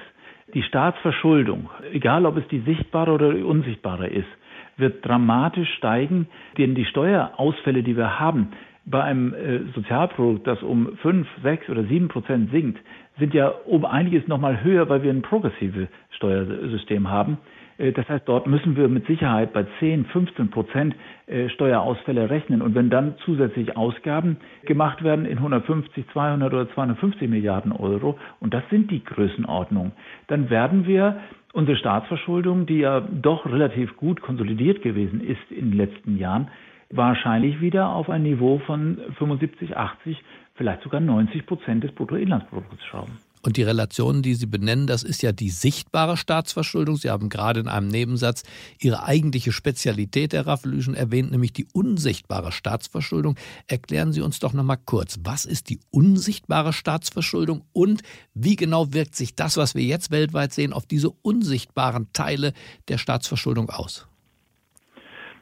Die 0.53 0.63
Staatsverschuldung, 0.63 1.69
egal 1.91 2.25
ob 2.25 2.37
es 2.37 2.47
die 2.49 2.59
sichtbare 2.59 3.11
oder 3.11 3.33
die 3.33 3.43
unsichtbare 3.43 4.07
ist, 4.07 4.29
wird 4.77 5.03
dramatisch 5.05 5.73
steigen, 5.77 6.27
denn 6.57 6.75
die 6.75 6.85
Steuerausfälle, 6.85 7.81
die 7.81 7.97
wir 7.97 8.19
haben, 8.19 8.49
bei 8.87 9.03
einem 9.03 9.33
äh, 9.33 9.59
Sozialprodukt, 9.75 10.47
das 10.47 10.63
um 10.63 10.95
fünf, 11.01 11.27
sechs 11.43 11.69
oder 11.69 11.83
sieben 11.83 12.07
Prozent 12.07 12.51
sinkt, 12.51 12.79
sind 13.19 13.33
ja 13.33 13.47
um 13.65 13.85
einiges 13.85 14.27
nochmal 14.27 14.63
höher, 14.63 14.89
weil 14.89 15.03
wir 15.03 15.11
ein 15.11 15.21
progressives 15.21 15.87
Steuersystem 16.11 17.09
haben. 17.09 17.37
Äh, 17.77 17.91
das 17.91 18.07
heißt, 18.09 18.27
dort 18.27 18.47
müssen 18.47 18.75
wir 18.75 18.87
mit 18.87 19.05
Sicherheit 19.07 19.53
bei 19.53 19.65
10, 19.79 20.05
15 20.05 20.49
Prozent 20.49 20.95
äh, 21.27 21.49
Steuerausfälle 21.49 22.29
rechnen. 22.29 22.61
Und 22.61 22.75
wenn 22.75 22.89
dann 22.89 23.15
zusätzlich 23.25 23.77
Ausgaben 23.77 24.37
gemacht 24.65 25.03
werden 25.03 25.25
in 25.25 25.37
150, 25.37 26.05
200 26.13 26.53
oder 26.53 26.69
250 26.73 27.29
Milliarden 27.29 27.71
Euro, 27.71 28.17
und 28.39 28.53
das 28.53 28.63
sind 28.69 28.91
die 28.91 29.03
Größenordnungen, 29.03 29.93
dann 30.27 30.49
werden 30.49 30.85
wir 30.85 31.19
unsere 31.53 31.77
Staatsverschuldung, 31.77 32.65
die 32.65 32.79
ja 32.79 33.01
doch 33.01 33.45
relativ 33.45 33.97
gut 33.97 34.21
konsolidiert 34.21 34.81
gewesen 34.81 35.21
ist 35.21 35.51
in 35.51 35.71
den 35.71 35.77
letzten 35.77 36.17
Jahren, 36.17 36.49
wahrscheinlich 36.89 37.61
wieder 37.61 37.89
auf 37.89 38.09
ein 38.09 38.23
Niveau 38.23 38.59
von 38.65 38.99
75, 39.17 39.75
80, 39.75 40.17
vielleicht 40.55 40.83
sogar 40.83 40.99
90 40.99 41.45
Prozent 41.45 41.83
des 41.83 41.91
Bruttoinlandsprodukts 41.93 42.83
schrauben. 42.85 43.17
Und 43.43 43.55
die 43.55 43.63
Relationen, 43.63 44.23
die 44.23 44.33
Sie 44.33 44.45
benennen, 44.45 44.87
das 44.87 45.03
ist 45.03 45.21
ja 45.21 45.31
die 45.31 45.51
sichtbare 45.51 46.17
Staatsverschuldung. 46.17 46.97
Sie 46.97 47.09
haben 47.09 47.29
gerade 47.29 47.59
in 47.59 47.69
einem 47.69 47.87
Nebensatz 47.87 48.43
Ihre 48.79 49.03
eigentliche 49.03 49.53
Spezialität 49.53 50.33
der 50.33 50.47
Raffelüschen 50.47 50.95
erwähnt, 50.95 51.31
nämlich 51.31 51.53
die 51.53 51.67
unsichtbare 51.71 52.51
Staatsverschuldung. 52.51 53.35
Erklären 53.67 54.11
Sie 54.11 54.21
uns 54.21 54.39
doch 54.39 54.53
noch 54.53 54.63
mal 54.63 54.75
kurz, 54.75 55.19
was 55.23 55.45
ist 55.45 55.69
die 55.69 55.79
unsichtbare 55.91 56.73
Staatsverschuldung 56.73 57.63
und 57.71 58.01
wie 58.33 58.55
genau 58.55 58.91
wirkt 58.91 59.15
sich 59.15 59.35
das, 59.35 59.55
was 59.55 59.75
wir 59.75 59.83
jetzt 59.83 60.11
weltweit 60.11 60.51
sehen, 60.51 60.73
auf 60.73 60.85
diese 60.85 61.11
unsichtbaren 61.11 62.07
Teile 62.11 62.53
der 62.89 62.97
Staatsverschuldung 62.97 63.69
aus? 63.69 64.07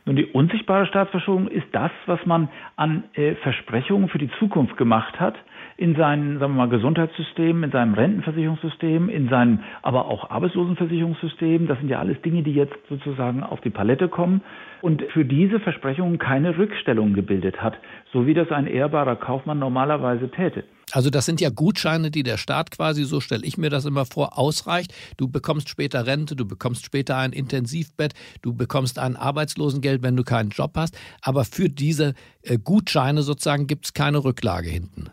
Nun, 0.05 0.15
die 0.15 0.25
unsichtbare 0.25 0.85
Staatsverschuldung 0.85 1.47
ist 1.47 1.65
das, 1.71 1.91
was 2.05 2.23
man 2.27 2.49
an 2.75 3.05
äh, 3.13 3.33
Versprechungen 3.35 4.07
für 4.07 4.19
die 4.19 4.29
Zukunft 4.37 4.77
gemacht 4.77 5.19
hat, 5.19 5.35
in 5.77 5.95
seinem, 5.95 6.39
sagen 6.39 6.53
wir 6.53 6.67
mal, 6.67 6.69
Gesundheitssystem, 6.69 7.63
in 7.63 7.71
seinem 7.71 7.95
Rentenversicherungssystem, 7.95 9.09
in 9.09 9.29
seinem 9.29 9.59
aber 9.81 10.05
auch 10.05 10.29
Arbeitslosenversicherungssystem. 10.29 11.67
Das 11.67 11.79
sind 11.79 11.89
ja 11.89 11.99
alles 11.99 12.21
Dinge, 12.21 12.43
die 12.43 12.53
jetzt 12.53 12.75
sozusagen 12.87 13.43
auf 13.43 13.61
die 13.61 13.71
Palette 13.71 14.07
kommen 14.07 14.41
und 14.85 15.01
für 15.13 15.25
diese 15.25 15.59
Versprechungen 15.59 16.19
keine 16.19 16.59
Rückstellung 16.59 17.15
gebildet 17.15 17.59
hat, 17.59 17.73
so 18.13 18.27
wie 18.27 18.35
das 18.35 18.51
ein 18.51 18.67
ehrbarer 18.67 19.15
Kaufmann 19.15 19.57
normalerweise 19.57 20.29
täte. 20.29 20.63
Also 20.91 21.09
das 21.09 21.25
sind 21.25 21.41
ja 21.41 21.49
Gutscheine, 21.49 22.11
die 22.11 22.21
der 22.21 22.37
Staat 22.37 22.69
quasi, 22.69 23.03
so 23.03 23.19
stelle 23.19 23.43
ich 23.43 23.57
mir 23.57 23.71
das 23.71 23.85
immer 23.85 24.05
vor, 24.05 24.37
ausreicht. 24.37 24.93
Du 25.17 25.27
bekommst 25.27 25.69
später 25.69 26.05
Rente, 26.05 26.35
du 26.35 26.45
bekommst 26.45 26.85
später 26.85 27.17
ein 27.17 27.33
Intensivbett, 27.33 28.13
du 28.43 28.53
bekommst 28.53 28.99
ein 28.99 29.15
Arbeitslosengeld, 29.15 30.03
wenn 30.03 30.15
du 30.15 30.23
keinen 30.23 30.49
Job 30.49 30.73
hast. 30.75 30.95
Aber 31.23 31.45
für 31.45 31.67
diese 31.67 32.13
äh, 32.43 32.59
Gutscheine 32.63 33.23
sozusagen 33.23 33.65
gibt 33.65 33.85
es 33.85 33.93
keine 33.93 34.23
Rücklage 34.23 34.69
hinten. 34.69 35.09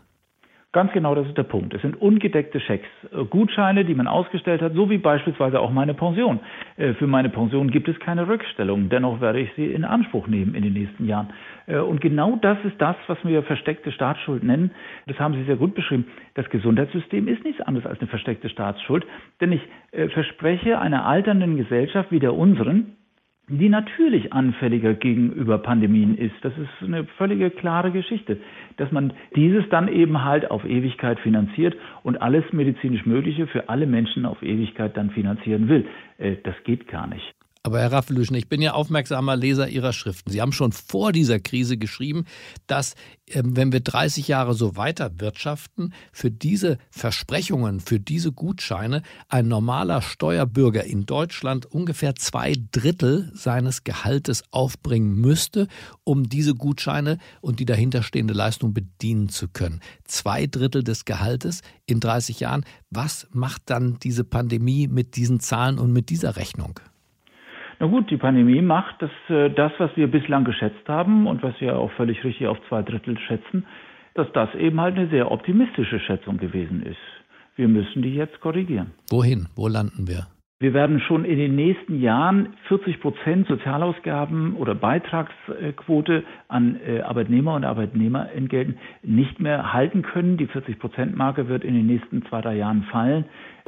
Ganz 0.73 0.91
genau, 0.91 1.13
das 1.13 1.27
ist 1.27 1.37
der 1.37 1.43
Punkt. 1.43 1.75
Es 1.75 1.83
sind 1.83 2.01
ungedeckte 2.01 2.59
Schecks, 2.59 2.87
äh, 3.11 3.25
Gutscheine, 3.25 3.85
die 3.85 3.93
man 3.93 4.07
ausgestellt 4.07 4.59
hat, 4.63 4.73
so 4.73 4.89
wie 4.89 4.97
beispielsweise 4.97 5.59
auch 5.59 5.69
meine 5.69 5.93
Pension. 5.93 6.39
Äh, 6.77 6.93
für 6.95 7.05
meine 7.05 7.29
Pension 7.29 7.69
gibt 7.69 7.87
es 7.87 7.99
keine 7.99 8.27
Rückstellung. 8.27 8.89
Dennoch 8.89 9.21
werde 9.21 9.39
ich 9.39 9.51
sie 9.55 9.67
in 9.67 9.85
Anspruch 9.85 10.25
nehmen 10.25 10.55
in 10.55 10.63
den 10.63 10.73
nächsten 10.73 11.05
Jahren. 11.05 11.29
Äh, 11.67 11.77
und 11.77 12.01
genau 12.01 12.37
das 12.41 12.57
ist 12.65 12.81
das, 12.81 12.95
was 13.05 13.19
wir 13.23 13.43
versteckte 13.43 13.91
Staatsschuld 13.91 14.43
nennen. 14.43 14.71
Das 15.05 15.19
haben 15.19 15.35
Sie 15.35 15.43
sehr 15.43 15.57
gut 15.57 15.75
beschrieben. 15.75 16.07
Das 16.33 16.49
Gesundheitssystem 16.49 17.27
ist 17.27 17.43
nichts 17.43 17.61
anderes 17.61 17.85
als 17.85 17.99
eine 17.99 18.07
versteckte 18.07 18.49
Staatsschuld. 18.49 19.05
Denn 19.41 19.51
ich 19.51 19.61
verspreche 20.09 20.79
einer 20.79 21.05
alternden 21.05 21.55
Gesellschaft 21.55 22.11
wie 22.11 22.19
der 22.19 22.33
unseren, 22.33 22.95
die 23.49 23.69
natürlich 23.69 24.31
anfälliger 24.31 24.93
gegenüber 24.93 25.57
Pandemien 25.57 26.17
ist. 26.17 26.35
Das 26.41 26.53
ist 26.57 26.69
eine 26.81 27.03
völlige 27.17 27.49
klare 27.49 27.91
Geschichte, 27.91 28.37
dass 28.77 28.91
man 28.91 29.13
dieses 29.35 29.67
dann 29.69 29.87
eben 29.87 30.23
halt 30.23 30.49
auf 30.49 30.63
Ewigkeit 30.63 31.19
finanziert 31.19 31.75
und 32.03 32.21
alles 32.21 32.45
medizinisch 32.53 33.05
Mögliche 33.05 33.47
für 33.47 33.69
alle 33.69 33.85
Menschen 33.85 34.25
auf 34.25 34.41
Ewigkeit 34.41 34.95
dann 34.95 35.11
finanzieren 35.11 35.67
will. 35.67 35.85
Äh, 36.17 36.37
das 36.43 36.55
geht 36.63 36.87
gar 36.87 37.07
nicht. 37.07 37.33
Aber 37.65 37.79
Herr 37.79 37.93
Raffelüschen, 37.93 38.35
ich 38.35 38.49
bin 38.49 38.61
ja 38.61 38.73
aufmerksamer 38.73 39.37
Leser 39.37 39.69
Ihrer 39.69 39.93
Schriften. 39.93 40.29
Sie 40.29 40.41
haben 40.41 40.51
schon 40.51 40.73
vor 40.73 41.13
dieser 41.13 41.39
Krise 41.39 41.77
geschrieben, 41.77 42.25
dass 42.67 42.95
ähm, 43.27 43.55
wenn 43.55 43.71
wir 43.71 43.79
30 43.79 44.27
Jahre 44.27 44.53
so 44.53 44.75
weiter 44.75 45.21
wirtschaften, 45.21 45.93
für 46.11 46.29
diese 46.29 46.77
Versprechungen, 46.89 47.79
für 47.79 48.01
diese 48.01 48.33
Gutscheine 48.33 49.01
ein 49.29 49.47
normaler 49.47 50.01
Steuerbürger 50.01 50.83
in 50.83 51.05
Deutschland 51.05 51.65
ungefähr 51.65 52.15
zwei 52.15 52.53
Drittel 52.71 53.31
seines 53.33 53.85
Gehaltes 53.85 54.43
aufbringen 54.51 55.15
müsste, 55.15 55.69
um 56.03 56.27
diese 56.27 56.55
Gutscheine 56.55 57.17
und 57.39 57.61
die 57.61 57.65
dahinterstehende 57.65 58.33
Leistung 58.33 58.73
bedienen 58.73 59.29
zu 59.29 59.47
können. 59.47 59.79
Zwei 60.03 60.47
Drittel 60.47 60.83
des 60.83 61.05
Gehaltes 61.05 61.61
in 61.85 62.01
30 62.01 62.41
Jahren. 62.41 62.65
Was 62.89 63.25
macht 63.31 63.61
dann 63.67 63.99
diese 64.03 64.25
Pandemie 64.25 64.89
mit 64.89 65.15
diesen 65.15 65.39
Zahlen 65.39 65.79
und 65.79 65.93
mit 65.93 66.09
dieser 66.09 66.35
Rechnung? 66.35 66.81
Na 67.83 67.89
gut, 67.89 68.09
die 68.09 68.15
Pandemie 68.15 68.61
macht, 68.61 69.01
dass 69.01 69.11
äh, 69.27 69.49
das, 69.49 69.73
was 69.77 69.91
wir 69.97 70.07
bislang 70.07 70.45
geschätzt 70.45 70.87
haben 70.87 71.27
und 71.27 71.43
was 71.43 71.59
wir 71.59 71.77
auch 71.77 71.91
völlig 71.91 72.23
richtig 72.23 72.47
auf 72.47 72.57
zwei 72.69 72.81
Drittel 72.81 73.19
schätzen, 73.19 73.65
dass 74.13 74.31
das 74.31 74.55
eben 74.55 74.79
halt 74.79 74.95
eine 74.95 75.09
sehr 75.09 75.29
optimistische 75.29 75.99
Schätzung 75.99 76.37
gewesen 76.37 76.81
ist. 76.83 76.95
Wir 77.57 77.67
müssen 77.67 78.01
die 78.01 78.15
jetzt 78.15 78.39
korrigieren. 78.39 78.91
Wohin? 79.09 79.49
Wo 79.57 79.67
landen 79.67 80.07
wir? 80.07 80.27
Wir 80.59 80.73
werden 80.73 81.01
schon 81.01 81.25
in 81.25 81.37
den 81.37 81.57
nächsten 81.57 81.99
Jahren 81.99 82.53
40 82.69 83.01
Prozent 83.01 83.47
Sozialausgaben 83.49 84.55
oder 84.55 84.75
Beitragsquote 84.75 86.23
an 86.47 86.79
äh, 86.87 87.01
Arbeitnehmer 87.01 87.55
und 87.55 87.65
Arbeitnehmerentgelten 87.65 88.77
nicht 89.01 89.41
mehr 89.41 89.73
halten 89.73 90.03
können. 90.03 90.37
Die 90.37 90.47
40 90.47 90.79
Prozent 90.79 91.17
Marke 91.17 91.49
wird 91.49 91.65
in 91.65 91.73
den 91.73 91.87
nächsten 91.87 92.25
zwei, 92.27 92.39
drei 92.39 92.55
Jahren 92.55 92.83
fallen. 92.83 93.25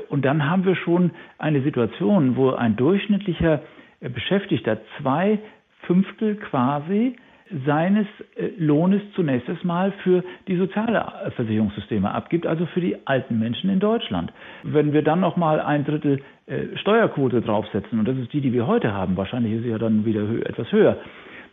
Und 0.07 0.23
dann 0.23 0.49
haben 0.49 0.63
wir 0.63 0.77
schon 0.77 1.11
eine 1.37 1.61
Situation, 1.63 2.37
wo 2.37 2.51
ein 2.51 2.77
durchschnittlicher 2.77 3.59
Beschäftigter 4.01 4.79
zwei 4.99 5.39
Fünftel 5.81 6.35
quasi 6.35 7.15
seines 7.65 8.07
äh, 8.35 8.47
Lohnes 8.57 9.01
zunächst 9.13 9.47
einmal 9.49 9.91
für 10.03 10.23
die 10.47 10.57
Sozialversicherungssysteme 10.57 12.11
abgibt, 12.11 12.47
also 12.47 12.65
für 12.65 12.81
die 12.81 12.97
alten 13.05 13.37
Menschen 13.37 13.69
in 13.69 13.79
Deutschland. 13.79 14.33
Wenn 14.63 14.93
wir 14.93 15.03
dann 15.03 15.19
noch 15.19 15.37
mal 15.37 15.59
ein 15.59 15.85
Drittel 15.85 16.21
äh, 16.47 16.75
Steuerquote 16.77 17.41
draufsetzen, 17.41 17.99
und 17.99 18.07
das 18.07 18.17
ist 18.17 18.33
die, 18.33 18.41
die 18.41 18.51
wir 18.51 18.65
heute 18.65 18.93
haben, 18.93 19.15
wahrscheinlich 19.15 19.53
ist 19.53 19.63
sie 19.63 19.69
ja 19.69 19.77
dann 19.77 20.05
wieder 20.05 20.23
etwas 20.47 20.71
höher, 20.71 20.97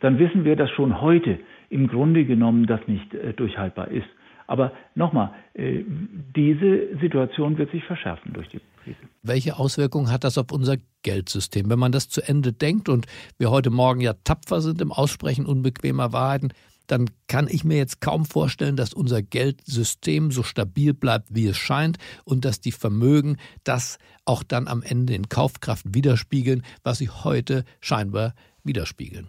dann 0.00 0.18
wissen 0.18 0.44
wir, 0.44 0.56
dass 0.56 0.70
schon 0.70 1.00
heute 1.00 1.38
im 1.68 1.88
Grunde 1.88 2.24
genommen 2.24 2.66
das 2.66 2.80
nicht 2.88 3.14
äh, 3.14 3.34
durchhaltbar 3.34 3.88
ist. 3.88 4.08
Aber 4.52 4.72
nochmal, 4.94 5.32
diese 5.56 6.98
Situation 7.00 7.56
wird 7.56 7.70
sich 7.70 7.82
verschärfen 7.84 8.34
durch 8.34 8.48
die 8.48 8.60
Krise. 8.84 8.98
Welche 9.22 9.58
Auswirkungen 9.58 10.10
hat 10.12 10.24
das 10.24 10.36
auf 10.36 10.52
unser 10.52 10.76
Geldsystem? 11.02 11.70
Wenn 11.70 11.78
man 11.78 11.90
das 11.90 12.10
zu 12.10 12.20
Ende 12.20 12.52
denkt 12.52 12.90
und 12.90 13.06
wir 13.38 13.50
heute 13.50 13.70
Morgen 13.70 14.02
ja 14.02 14.12
tapfer 14.24 14.60
sind 14.60 14.82
im 14.82 14.92
Aussprechen 14.92 15.46
unbequemer 15.46 16.12
Wahrheiten, 16.12 16.52
dann 16.86 17.08
kann 17.28 17.48
ich 17.48 17.64
mir 17.64 17.78
jetzt 17.78 18.02
kaum 18.02 18.26
vorstellen, 18.26 18.76
dass 18.76 18.92
unser 18.92 19.22
Geldsystem 19.22 20.30
so 20.30 20.42
stabil 20.42 20.92
bleibt, 20.92 21.28
wie 21.30 21.46
es 21.46 21.56
scheint 21.56 21.96
und 22.24 22.44
dass 22.44 22.60
die 22.60 22.72
Vermögen 22.72 23.38
das 23.64 23.96
auch 24.26 24.42
dann 24.42 24.68
am 24.68 24.82
Ende 24.82 25.14
in 25.14 25.30
Kaufkraft 25.30 25.86
widerspiegeln, 25.94 26.62
was 26.82 26.98
sie 26.98 27.08
heute 27.08 27.64
scheinbar 27.80 28.34
widerspiegeln. 28.64 29.28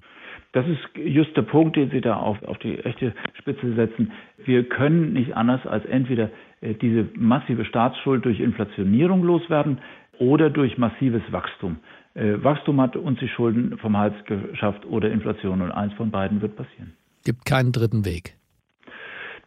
Das 0.54 0.68
ist 0.68 0.80
just 1.04 1.36
der 1.36 1.42
Punkt, 1.42 1.76
den 1.76 1.90
Sie 1.90 2.00
da 2.00 2.16
auf, 2.16 2.42
auf 2.44 2.60
die 2.60 2.78
echte 2.80 3.14
Spitze 3.40 3.74
setzen. 3.74 4.12
Wir 4.46 4.64
können 4.64 5.14
nicht 5.14 5.36
anders 5.36 5.66
als 5.66 5.84
entweder 5.86 6.30
äh, 6.62 6.76
diese 6.76 7.08
massive 7.16 7.66
Staatsschuld 7.66 8.24
durch 8.24 8.40
Inflationierung 8.40 9.24
loswerden 9.24 9.80
oder 10.20 10.52
durch 10.52 10.78
massives 10.78 11.24
Wachstum. 11.32 11.78
Äh, 12.14 12.44
Wachstum 12.44 12.80
hat 12.80 12.96
uns 12.96 13.20
die 13.20 13.28
Schulden 13.28 13.78
vom 13.80 13.98
Hals 13.98 14.14
geschafft 14.26 14.86
oder 14.86 15.10
Inflation 15.12 15.62
und 15.62 15.72
eins 15.72 15.94
von 15.94 16.12
beiden 16.12 16.42
wird 16.42 16.56
passieren. 16.56 16.94
Gibt 17.26 17.46
keinen 17.46 17.72
dritten 17.72 18.06
Weg. 18.06 18.36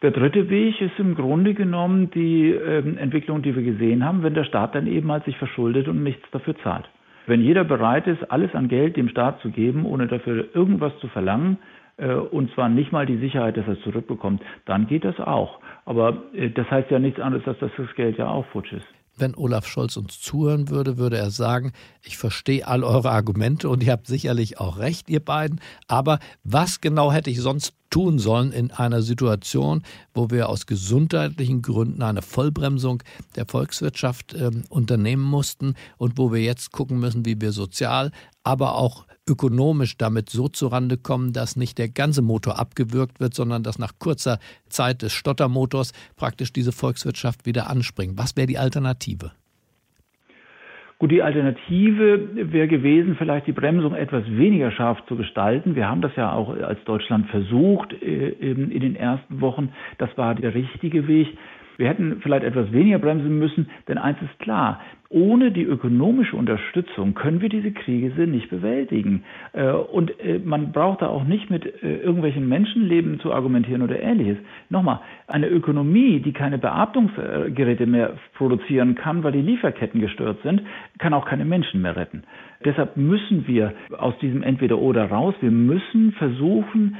Der 0.02 0.10
dritte 0.10 0.50
Weg 0.50 0.80
ist 0.80 0.98
im 0.98 1.14
Grunde 1.14 1.54
genommen 1.54 2.10
die 2.10 2.50
ähm, 2.50 2.98
Entwicklung, 2.98 3.42
die 3.42 3.54
wir 3.54 3.62
gesehen 3.62 4.04
haben, 4.04 4.24
wenn 4.24 4.34
der 4.34 4.44
Staat 4.44 4.74
dann 4.74 4.86
eben 4.88 5.10
halt 5.10 5.24
sich 5.24 5.36
verschuldet 5.38 5.86
und 5.86 6.02
nichts 6.02 6.28
dafür 6.32 6.56
zahlt. 6.58 6.88
Wenn 7.26 7.40
jeder 7.40 7.64
bereit 7.64 8.06
ist, 8.06 8.30
alles 8.30 8.54
an 8.54 8.68
Geld 8.68 8.96
dem 8.96 9.08
Staat 9.08 9.40
zu 9.40 9.50
geben, 9.50 9.84
ohne 9.84 10.06
dafür 10.06 10.54
irgendwas 10.54 10.96
zu 10.98 11.08
verlangen, 11.08 11.58
äh, 11.96 12.12
und 12.14 12.52
zwar 12.54 12.68
nicht 12.68 12.92
mal 12.92 13.06
die 13.06 13.18
Sicherheit, 13.18 13.56
dass 13.56 13.66
er 13.66 13.74
es 13.74 13.80
zurückbekommt, 13.82 14.42
dann 14.64 14.86
geht 14.86 15.04
das 15.04 15.18
auch. 15.20 15.60
Aber 15.84 16.22
äh, 16.34 16.50
das 16.50 16.70
heißt 16.70 16.90
ja 16.90 16.98
nichts 16.98 17.20
anderes, 17.20 17.44
dass 17.44 17.58
das 17.58 17.94
Geld 17.96 18.18
ja 18.18 18.28
auch 18.28 18.46
futsch 18.46 18.72
ist 18.72 18.86
wenn 19.16 19.34
Olaf 19.34 19.66
Scholz 19.66 19.96
uns 19.96 20.20
zuhören 20.20 20.68
würde, 20.68 20.98
würde 20.98 21.16
er 21.18 21.30
sagen, 21.30 21.72
ich 22.02 22.16
verstehe 22.16 22.66
all 22.66 22.84
eure 22.84 23.10
Argumente 23.10 23.68
und 23.68 23.82
ihr 23.82 23.92
habt 23.92 24.06
sicherlich 24.06 24.60
auch 24.60 24.78
recht, 24.78 25.08
ihr 25.08 25.24
beiden. 25.24 25.60
Aber 25.88 26.18
was 26.44 26.80
genau 26.80 27.12
hätte 27.12 27.30
ich 27.30 27.40
sonst 27.40 27.74
tun 27.90 28.18
sollen 28.18 28.52
in 28.52 28.70
einer 28.70 29.02
Situation, 29.02 29.82
wo 30.12 30.30
wir 30.30 30.48
aus 30.48 30.66
gesundheitlichen 30.66 31.62
Gründen 31.62 32.02
eine 32.02 32.22
Vollbremsung 32.22 33.02
der 33.36 33.46
Volkswirtschaft 33.46 34.34
äh, 34.34 34.50
unternehmen 34.68 35.22
mussten 35.22 35.74
und 35.96 36.18
wo 36.18 36.32
wir 36.32 36.42
jetzt 36.42 36.72
gucken 36.72 36.98
müssen, 36.98 37.24
wie 37.24 37.40
wir 37.40 37.52
sozial, 37.52 38.10
aber 38.42 38.74
auch 38.74 39.06
ökonomisch 39.28 39.96
damit 39.96 40.30
so 40.30 40.48
zurande 40.48 40.96
kommen, 40.96 41.32
dass 41.32 41.56
nicht 41.56 41.78
der 41.78 41.88
ganze 41.88 42.22
Motor 42.22 42.58
abgewürgt 42.58 43.20
wird, 43.20 43.34
sondern 43.34 43.62
dass 43.62 43.78
nach 43.78 43.98
kurzer 43.98 44.38
Zeit 44.68 45.02
des 45.02 45.12
Stottermotors 45.12 45.92
praktisch 46.16 46.52
diese 46.52 46.72
Volkswirtschaft 46.72 47.46
wieder 47.46 47.68
anspringt. 47.68 48.18
Was 48.18 48.36
wäre 48.36 48.46
die 48.46 48.58
Alternative? 48.58 49.32
Gut, 50.98 51.10
die 51.10 51.22
Alternative 51.22 52.52
wäre 52.52 52.68
gewesen, 52.68 53.16
vielleicht 53.18 53.46
die 53.46 53.52
Bremsung 53.52 53.94
etwas 53.94 54.24
weniger 54.28 54.70
scharf 54.70 54.98
zu 55.08 55.16
gestalten. 55.16 55.74
Wir 55.74 55.86
haben 55.86 56.00
das 56.00 56.16
ja 56.16 56.32
auch 56.32 56.48
als 56.48 56.82
Deutschland 56.84 57.28
versucht 57.28 57.92
äh, 57.92 58.30
in 58.30 58.80
den 58.80 58.96
ersten 58.96 59.42
Wochen. 59.42 59.72
Das 59.98 60.08
war 60.16 60.34
der 60.34 60.54
richtige 60.54 61.06
Weg. 61.06 61.36
Wir 61.76 61.88
hätten 61.88 62.20
vielleicht 62.22 62.44
etwas 62.44 62.72
weniger 62.72 62.98
bremsen 62.98 63.38
müssen, 63.38 63.68
denn 63.86 63.98
eins 63.98 64.16
ist 64.22 64.38
klar, 64.38 64.80
ohne 65.08 65.52
die 65.52 65.62
ökonomische 65.62 66.36
Unterstützung 66.36 67.14
können 67.14 67.40
wir 67.40 67.48
diese 67.48 67.70
Krise 67.70 68.22
nicht 68.22 68.50
bewältigen. 68.50 69.24
Äh, 69.52 69.70
und 69.70 70.18
äh, 70.20 70.40
man 70.42 70.72
braucht 70.72 71.02
da 71.02 71.08
auch 71.08 71.24
nicht 71.24 71.48
mit 71.50 71.64
äh, 71.82 71.98
irgendwelchen 71.98 72.48
Menschenleben 72.48 73.20
zu 73.20 73.32
argumentieren 73.32 73.82
oder 73.82 74.00
ähnliches. 74.00 74.38
Nochmal, 74.68 75.00
eine 75.28 75.48
Ökonomie, 75.48 76.20
die 76.20 76.32
keine 76.32 76.58
Beatmungsgeräte 76.58 77.86
mehr 77.86 78.14
produzieren 78.36 78.94
kann, 78.96 79.22
weil 79.22 79.32
die 79.32 79.42
Lieferketten 79.42 80.00
gestört 80.00 80.38
sind, 80.42 80.62
kann 80.98 81.14
auch 81.14 81.26
keine 81.26 81.44
Menschen 81.44 81.82
mehr 81.82 81.96
retten. 81.96 82.24
Deshalb 82.64 82.96
müssen 82.96 83.46
wir 83.46 83.74
aus 83.96 84.14
diesem 84.20 84.42
Entweder-Oder 84.42 85.10
raus. 85.10 85.34
Wir 85.40 85.50
müssen 85.50 86.12
versuchen, 86.12 86.96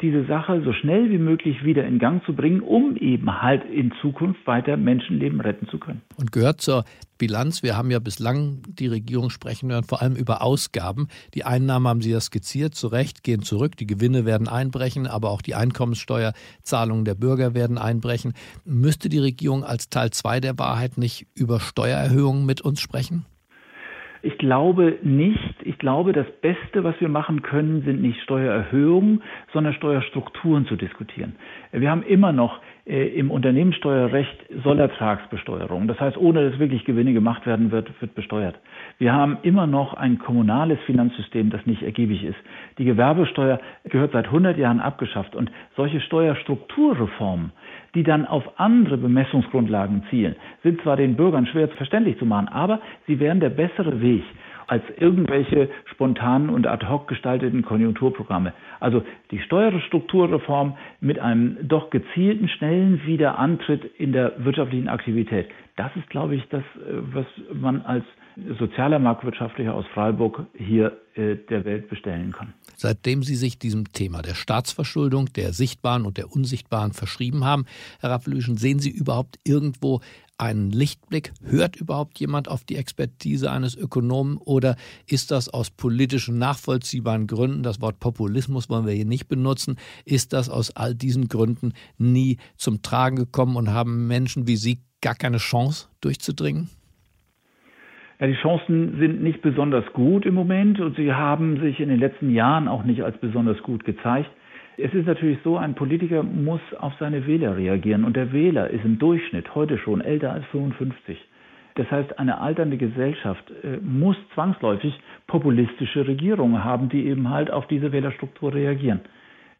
diese 0.00 0.24
Sache 0.24 0.62
so 0.64 0.72
schnell 0.72 1.10
wie 1.10 1.18
möglich 1.18 1.64
wieder 1.64 1.84
in 1.84 1.98
Gang 1.98 2.24
zu 2.24 2.34
bringen, 2.34 2.60
um 2.60 2.96
eben 2.96 3.42
halt 3.42 3.64
in 3.70 3.92
Zukunft 4.00 4.46
weiter 4.46 4.76
Menschenleben 4.76 5.40
retten 5.40 5.68
zu 5.68 5.78
können. 5.78 6.02
Und 6.16 6.32
gehört 6.32 6.60
zur 6.60 6.84
Bilanz. 7.18 7.62
Wir 7.62 7.76
haben 7.76 7.90
ja 7.90 7.98
bislang 7.98 8.62
die 8.68 8.86
Regierung 8.86 9.30
sprechen 9.30 9.70
hören, 9.70 9.84
vor 9.84 10.02
allem 10.02 10.16
über 10.16 10.42
Ausgaben. 10.42 11.08
Die 11.34 11.44
Einnahmen 11.44 11.88
haben 11.88 12.00
Sie 12.00 12.10
ja 12.10 12.20
skizziert, 12.20 12.74
zu 12.74 12.88
Recht, 12.88 13.22
gehen 13.22 13.42
zurück. 13.42 13.76
Die 13.76 13.86
Gewinne 13.86 14.24
werden 14.24 14.48
einbrechen, 14.48 15.06
aber 15.06 15.30
auch 15.30 15.42
die 15.42 15.54
Einkommenssteuerzahlungen 15.54 17.04
der 17.04 17.14
Bürger 17.14 17.54
werden 17.54 17.78
einbrechen. 17.78 18.34
Müsste 18.64 19.08
die 19.08 19.18
Regierung 19.18 19.64
als 19.64 19.88
Teil 19.88 20.10
2 20.10 20.40
der 20.40 20.58
Wahrheit 20.58 20.98
nicht 20.98 21.26
über 21.34 21.60
Steuererhöhungen 21.60 22.46
mit 22.46 22.60
uns 22.60 22.80
sprechen? 22.80 23.26
Ich 24.26 24.38
glaube 24.38 24.98
nicht. 25.02 25.54
Ich 25.62 25.78
glaube, 25.78 26.12
das 26.12 26.26
Beste, 26.40 26.82
was 26.82 27.00
wir 27.00 27.08
machen 27.08 27.42
können, 27.42 27.82
sind 27.84 28.02
nicht 28.02 28.20
Steuererhöhungen, 28.22 29.22
sondern 29.52 29.72
Steuerstrukturen 29.74 30.66
zu 30.66 30.74
diskutieren. 30.74 31.36
Wir 31.70 31.90
haben 31.90 32.02
immer 32.02 32.32
noch 32.32 32.60
im 32.86 33.32
Unternehmenssteuerrecht 33.32 34.36
Sollertragsbesteuerung. 34.62 35.88
Das 35.88 35.98
heißt, 35.98 36.16
ohne 36.16 36.48
dass 36.48 36.60
wirklich 36.60 36.84
Gewinne 36.84 37.12
gemacht 37.12 37.44
werden 37.44 37.72
wird, 37.72 37.90
wird 38.00 38.14
besteuert. 38.14 38.54
Wir 38.98 39.12
haben 39.12 39.38
immer 39.42 39.66
noch 39.66 39.94
ein 39.94 40.20
kommunales 40.20 40.78
Finanzsystem, 40.86 41.50
das 41.50 41.66
nicht 41.66 41.82
ergiebig 41.82 42.22
ist. 42.22 42.38
Die 42.78 42.84
Gewerbesteuer 42.84 43.58
gehört 43.84 44.12
seit 44.12 44.26
100 44.26 44.56
Jahren 44.56 44.78
abgeschafft 44.78 45.34
und 45.34 45.50
solche 45.74 46.00
Steuerstrukturreformen, 46.00 47.50
die 47.96 48.04
dann 48.04 48.24
auf 48.24 48.44
andere 48.60 48.98
Bemessungsgrundlagen 48.98 50.04
zielen, 50.08 50.36
sind 50.62 50.80
zwar 50.82 50.96
den 50.96 51.16
Bürgern 51.16 51.46
schwer 51.46 51.66
verständlich 51.70 52.18
zu 52.18 52.24
machen, 52.24 52.46
aber 52.46 52.80
sie 53.08 53.18
wären 53.18 53.40
der 53.40 53.50
bessere 53.50 54.00
Weg 54.00 54.22
als 54.66 54.82
irgendwelche 54.98 55.68
spontanen 55.92 56.48
und 56.48 56.66
ad 56.66 56.86
hoc 56.86 57.08
gestalteten 57.08 57.62
Konjunkturprogramme. 57.62 58.52
Also 58.80 59.02
die 59.30 59.38
Steuerstrukturreform 59.38 60.76
mit 61.00 61.18
einem 61.18 61.56
doch 61.62 61.90
gezielten, 61.90 62.48
schnellen 62.48 63.04
Wiederantritt 63.06 63.84
in 63.98 64.12
der 64.12 64.32
wirtschaftlichen 64.38 64.88
Aktivität. 64.88 65.48
Das 65.76 65.94
ist, 65.96 66.08
glaube 66.08 66.34
ich, 66.36 66.42
das, 66.48 66.62
äh, 66.62 67.02
was 67.12 67.26
man 67.52 67.82
als 67.82 68.04
sozialer 68.58 68.98
Marktwirtschaftlicher 68.98 69.74
aus 69.74 69.86
Freiburg 69.94 70.46
hier 70.54 70.98
äh, 71.14 71.36
der 71.36 71.64
Welt 71.64 71.88
bestellen 71.88 72.32
kann. 72.32 72.52
Seitdem 72.76 73.22
Sie 73.22 73.34
sich 73.34 73.58
diesem 73.58 73.92
Thema 73.92 74.20
der 74.20 74.34
Staatsverschuldung, 74.34 75.32
der 75.32 75.52
sichtbaren 75.52 76.04
und 76.04 76.18
der 76.18 76.30
unsichtbaren 76.30 76.92
verschrieben 76.92 77.44
haben, 77.44 77.64
Herr 78.00 78.10
Raffelüschen, 78.10 78.58
sehen 78.58 78.78
Sie 78.78 78.90
überhaupt 78.90 79.38
irgendwo 79.44 80.00
einen 80.38 80.70
Lichtblick? 80.70 81.32
Hört 81.44 81.76
überhaupt 81.76 82.18
jemand 82.18 82.48
auf 82.48 82.64
die 82.64 82.76
Expertise 82.76 83.50
eines 83.50 83.76
Ökonomen 83.76 84.36
oder 84.36 84.76
ist 85.08 85.30
das 85.30 85.48
aus 85.48 85.70
politischen 85.70 86.38
nachvollziehbaren 86.38 87.26
Gründen, 87.26 87.62
das 87.62 87.80
Wort 87.80 88.00
Populismus 88.00 88.68
wollen 88.68 88.86
wir 88.86 88.92
hier 88.92 89.06
nicht 89.06 89.28
benutzen, 89.28 89.76
ist 90.04 90.32
das 90.32 90.48
aus 90.50 90.74
all 90.76 90.94
diesen 90.94 91.28
Gründen 91.28 91.72
nie 91.98 92.38
zum 92.56 92.82
Tragen 92.82 93.16
gekommen 93.16 93.56
und 93.56 93.72
haben 93.72 94.06
Menschen 94.06 94.46
wie 94.46 94.56
Sie 94.56 94.80
gar 95.00 95.14
keine 95.14 95.38
Chance 95.38 95.88
durchzudringen? 96.00 96.68
Ja, 98.18 98.26
die 98.26 98.34
Chancen 98.34 98.98
sind 98.98 99.22
nicht 99.22 99.42
besonders 99.42 99.84
gut 99.92 100.24
im 100.24 100.34
Moment 100.34 100.80
und 100.80 100.96
sie 100.96 101.12
haben 101.12 101.60
sich 101.60 101.80
in 101.80 101.90
den 101.90 101.98
letzten 101.98 102.30
Jahren 102.30 102.66
auch 102.66 102.82
nicht 102.82 103.02
als 103.02 103.18
besonders 103.18 103.62
gut 103.62 103.84
gezeigt. 103.84 104.30
Es 104.78 104.92
ist 104.92 105.06
natürlich 105.06 105.38
so, 105.42 105.56
ein 105.56 105.74
Politiker 105.74 106.22
muss 106.22 106.60
auf 106.78 106.92
seine 107.00 107.26
Wähler 107.26 107.56
reagieren 107.56 108.04
und 108.04 108.14
der 108.14 108.32
Wähler 108.32 108.68
ist 108.68 108.84
im 108.84 108.98
Durchschnitt 108.98 109.54
heute 109.54 109.78
schon 109.78 110.02
älter 110.02 110.32
als 110.32 110.44
55. 110.46 111.18
Das 111.76 111.90
heißt, 111.90 112.18
eine 112.18 112.40
alternde 112.40 112.76
Gesellschaft 112.76 113.50
äh, 113.62 113.78
muss 113.78 114.16
zwangsläufig 114.34 114.98
populistische 115.26 116.06
Regierungen 116.06 116.62
haben, 116.62 116.88
die 116.90 117.06
eben 117.06 117.30
halt 117.30 117.50
auf 117.50 117.66
diese 117.68 117.92
Wählerstruktur 117.92 118.52
reagieren. 118.52 119.00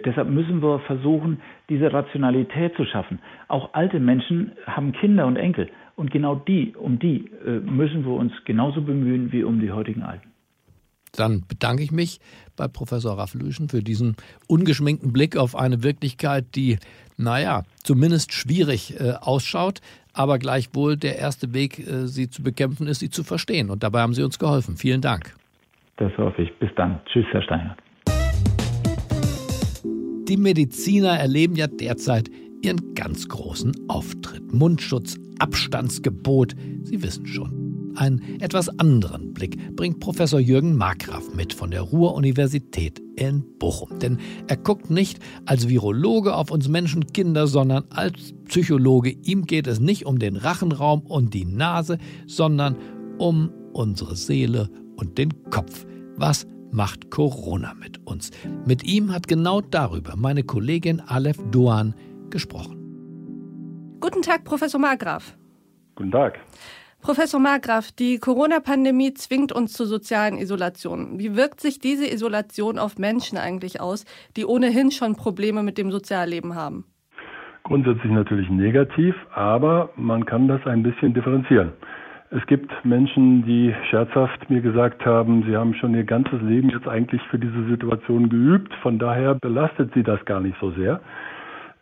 Deshalb 0.04 0.28
müssen 0.28 0.62
wir 0.62 0.80
versuchen, 0.80 1.40
diese 1.70 1.92
Rationalität 1.92 2.74
zu 2.76 2.84
schaffen. 2.84 3.18
Auch 3.48 3.72
alte 3.72 3.98
Menschen 3.98 4.52
haben 4.66 4.92
Kinder 4.92 5.26
und 5.26 5.36
Enkel. 5.36 5.70
Und 5.94 6.10
genau 6.10 6.34
die, 6.34 6.74
um 6.76 6.98
die 6.98 7.30
äh, 7.46 7.60
müssen 7.60 8.04
wir 8.04 8.12
uns 8.12 8.32
genauso 8.44 8.82
bemühen 8.82 9.32
wie 9.32 9.44
um 9.44 9.60
die 9.60 9.72
heutigen 9.72 10.02
Alten. 10.02 10.35
Dann 11.16 11.44
bedanke 11.46 11.82
ich 11.82 11.92
mich 11.92 12.20
bei 12.56 12.68
Professor 12.68 13.18
Raffelüschen 13.18 13.68
für 13.68 13.82
diesen 13.82 14.16
ungeschminkten 14.46 15.12
Blick 15.12 15.36
auf 15.36 15.56
eine 15.56 15.82
Wirklichkeit, 15.82 16.46
die, 16.54 16.78
naja, 17.16 17.64
zumindest 17.82 18.32
schwierig 18.32 18.98
äh, 19.00 19.12
ausschaut, 19.20 19.80
aber 20.12 20.38
gleichwohl 20.38 20.96
der 20.96 21.18
erste 21.18 21.52
Weg, 21.52 21.78
äh, 21.78 22.06
sie 22.06 22.30
zu 22.30 22.42
bekämpfen, 22.42 22.86
ist, 22.86 23.00
sie 23.00 23.10
zu 23.10 23.24
verstehen. 23.24 23.70
Und 23.70 23.82
dabei 23.82 24.00
haben 24.00 24.14
Sie 24.14 24.22
uns 24.22 24.38
geholfen. 24.38 24.76
Vielen 24.76 25.00
Dank. 25.00 25.34
Das 25.98 26.16
hoffe 26.18 26.42
ich. 26.42 26.58
Bis 26.58 26.70
dann. 26.76 27.00
Tschüss, 27.06 27.26
Herr 27.32 27.42
Steiner. 27.42 27.76
Die 30.28 30.36
Mediziner 30.36 31.18
erleben 31.18 31.54
ja 31.54 31.68
derzeit 31.68 32.28
ihren 32.62 32.94
ganz 32.94 33.28
großen 33.28 33.72
Auftritt. 33.88 34.52
Mundschutz, 34.52 35.18
Abstandsgebot, 35.38 36.56
Sie 36.82 37.02
wissen 37.02 37.26
schon. 37.26 37.65
Einen 37.96 38.40
etwas 38.40 38.68
anderen 38.78 39.32
Blick 39.32 39.74
bringt 39.74 40.00
Professor 40.00 40.38
Jürgen 40.38 40.76
Markgraf 40.76 41.34
mit 41.34 41.54
von 41.54 41.70
der 41.70 41.80
Ruhr-Universität 41.80 43.00
in 43.16 43.44
Bochum. 43.58 43.98
Denn 43.98 44.18
er 44.46 44.56
guckt 44.58 44.90
nicht 44.90 45.18
als 45.46 45.68
Virologe 45.68 46.34
auf 46.34 46.50
uns 46.50 46.68
Menschenkinder, 46.68 47.46
sondern 47.46 47.84
als 47.90 48.34
Psychologe. 48.44 49.10
Ihm 49.10 49.46
geht 49.46 49.66
es 49.66 49.80
nicht 49.80 50.04
um 50.04 50.18
den 50.18 50.36
Rachenraum 50.36 51.00
und 51.02 51.32
die 51.32 51.46
Nase, 51.46 51.98
sondern 52.26 52.76
um 53.18 53.50
unsere 53.72 54.14
Seele 54.14 54.68
und 54.96 55.16
den 55.16 55.50
Kopf. 55.50 55.86
Was 56.16 56.46
macht 56.70 57.10
Corona 57.10 57.74
mit 57.74 58.06
uns? 58.06 58.30
Mit 58.66 58.84
ihm 58.84 59.12
hat 59.12 59.26
genau 59.26 59.62
darüber 59.62 60.16
meine 60.16 60.42
Kollegin 60.42 61.00
Aleph 61.00 61.38
Doan 61.50 61.94
gesprochen. 62.28 62.76
Guten 64.00 64.20
Tag, 64.20 64.44
Professor 64.44 64.80
Margraf. 64.80 65.36
Guten 65.94 66.10
Tag. 66.10 66.38
Professor 67.06 67.38
Margraf, 67.38 67.92
die 67.92 68.18
Corona-Pandemie 68.18 69.14
zwingt 69.14 69.52
uns 69.52 69.74
zur 69.74 69.86
sozialen 69.86 70.38
Isolation. 70.38 71.20
Wie 71.20 71.36
wirkt 71.36 71.60
sich 71.60 71.78
diese 71.78 72.04
Isolation 72.04 72.80
auf 72.80 72.98
Menschen 72.98 73.38
eigentlich 73.38 73.80
aus, 73.80 74.04
die 74.36 74.44
ohnehin 74.44 74.90
schon 74.90 75.14
Probleme 75.14 75.62
mit 75.62 75.78
dem 75.78 75.92
Sozialleben 75.92 76.56
haben? 76.56 76.84
Grundsätzlich 77.62 78.10
natürlich 78.10 78.50
negativ, 78.50 79.14
aber 79.32 79.90
man 79.94 80.26
kann 80.26 80.48
das 80.48 80.66
ein 80.66 80.82
bisschen 80.82 81.14
differenzieren. 81.14 81.74
Es 82.30 82.44
gibt 82.48 82.72
Menschen, 82.84 83.44
die 83.44 83.72
scherzhaft 83.88 84.50
mir 84.50 84.60
gesagt 84.60 85.06
haben, 85.06 85.44
sie 85.46 85.56
haben 85.56 85.74
schon 85.74 85.94
ihr 85.94 86.02
ganzes 86.02 86.42
Leben 86.42 86.70
jetzt 86.70 86.88
eigentlich 86.88 87.22
für 87.30 87.38
diese 87.38 87.68
Situation 87.68 88.28
geübt, 88.28 88.74
von 88.82 88.98
daher 88.98 89.36
belastet 89.36 89.94
sie 89.94 90.02
das 90.02 90.24
gar 90.24 90.40
nicht 90.40 90.56
so 90.60 90.72
sehr. 90.72 91.00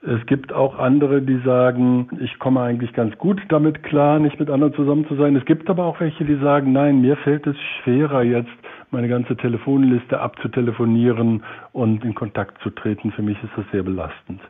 Es 0.07 0.27
gibt 0.27 0.53
auch 0.53 0.79
andere, 0.79 1.23
die 1.23 1.39
sagen, 1.47 2.09
ich 2.21 2.39
komme 2.39 2.61
eigentlich 2.61 2.93
ganz 2.93 3.17
gut 3.17 3.41
damit 3.49 3.83
klar, 3.83 4.19
nicht 4.19 4.39
mit 4.39 4.51
anderen 4.51 4.75
zusammen 4.75 5.07
zu 5.09 5.15
sein. 5.15 5.35
Es 5.35 5.47
gibt 5.47 5.71
aber 5.71 5.85
auch 5.85 5.99
welche, 5.99 6.27
die 6.27 6.37
sagen, 6.37 6.73
nein, 6.73 7.01
mir 7.01 7.17
fällt 7.17 7.47
es 7.47 7.57
schwerer 7.83 8.23
jetzt, 8.23 8.51
meine 8.91 9.09
ganze 9.09 9.35
Telefonliste 9.35 10.21
abzutelefonieren 10.21 11.43
und 11.73 12.05
in 12.05 12.15
Kontakt 12.15 12.61
zu 12.63 12.69
treten. 12.69 13.13
Für 13.13 13.23
mich 13.23 13.43
ist 13.43 13.53
das 13.57 13.65
sehr 13.73 13.83
belastend. 13.83 14.43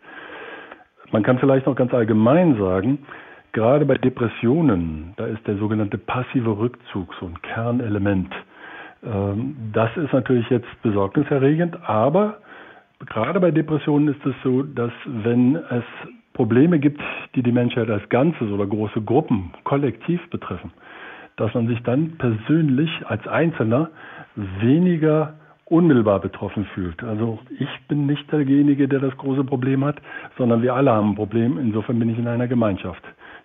Man 1.12 1.22
kann 1.22 1.38
vielleicht 1.38 1.66
noch 1.66 1.76
ganz 1.76 1.94
allgemein 1.94 2.58
sagen, 2.58 2.98
gerade 3.52 3.84
bei 3.84 3.94
Depressionen, 3.94 5.14
da 5.16 5.26
ist 5.26 5.46
der 5.46 5.56
sogenannte 5.56 5.98
passive 5.98 6.58
Rückzug 6.58 7.14
so 7.20 7.26
ein 7.26 7.40
Kernelement. 7.42 8.34
Ähm, 9.04 9.54
das 9.72 9.96
ist 9.96 10.12
natürlich 10.12 10.50
jetzt 10.50 10.82
besorgniserregend, 10.82 11.78
aber 11.88 12.38
gerade 13.06 13.40
bei 13.40 13.50
Depressionen 13.50 14.08
ist 14.08 14.24
es 14.24 14.34
so, 14.42 14.62
dass 14.62 14.92
wenn 15.06 15.56
es 15.56 15.84
Probleme 16.32 16.78
gibt, 16.78 17.00
die 17.34 17.42
die 17.42 17.52
Menschheit 17.52 17.88
als 17.90 18.08
Ganzes 18.08 18.50
oder 18.50 18.66
große 18.66 19.00
Gruppen 19.02 19.52
kollektiv 19.64 20.20
betreffen, 20.30 20.72
dass 21.36 21.54
man 21.54 21.68
sich 21.68 21.82
dann 21.82 22.16
persönlich 22.18 22.90
als 23.06 23.26
Einzelner 23.26 23.90
weniger 24.34 25.34
unmittelbar 25.66 26.20
betroffen 26.20 26.66
fühlt. 26.74 27.02
Also 27.02 27.38
ich 27.58 27.68
bin 27.88 28.06
nicht 28.06 28.30
derjenige, 28.30 28.88
der 28.88 29.00
das 29.00 29.16
große 29.16 29.44
Problem 29.44 29.84
hat, 29.84 29.96
sondern 30.36 30.62
wir 30.62 30.74
alle 30.74 30.92
haben 30.92 31.10
ein 31.10 31.14
Problem. 31.14 31.58
Insofern 31.58 31.98
bin 31.98 32.10
ich 32.10 32.18
in 32.18 32.28
einer 32.28 32.48
Gemeinschaft. 32.48 33.02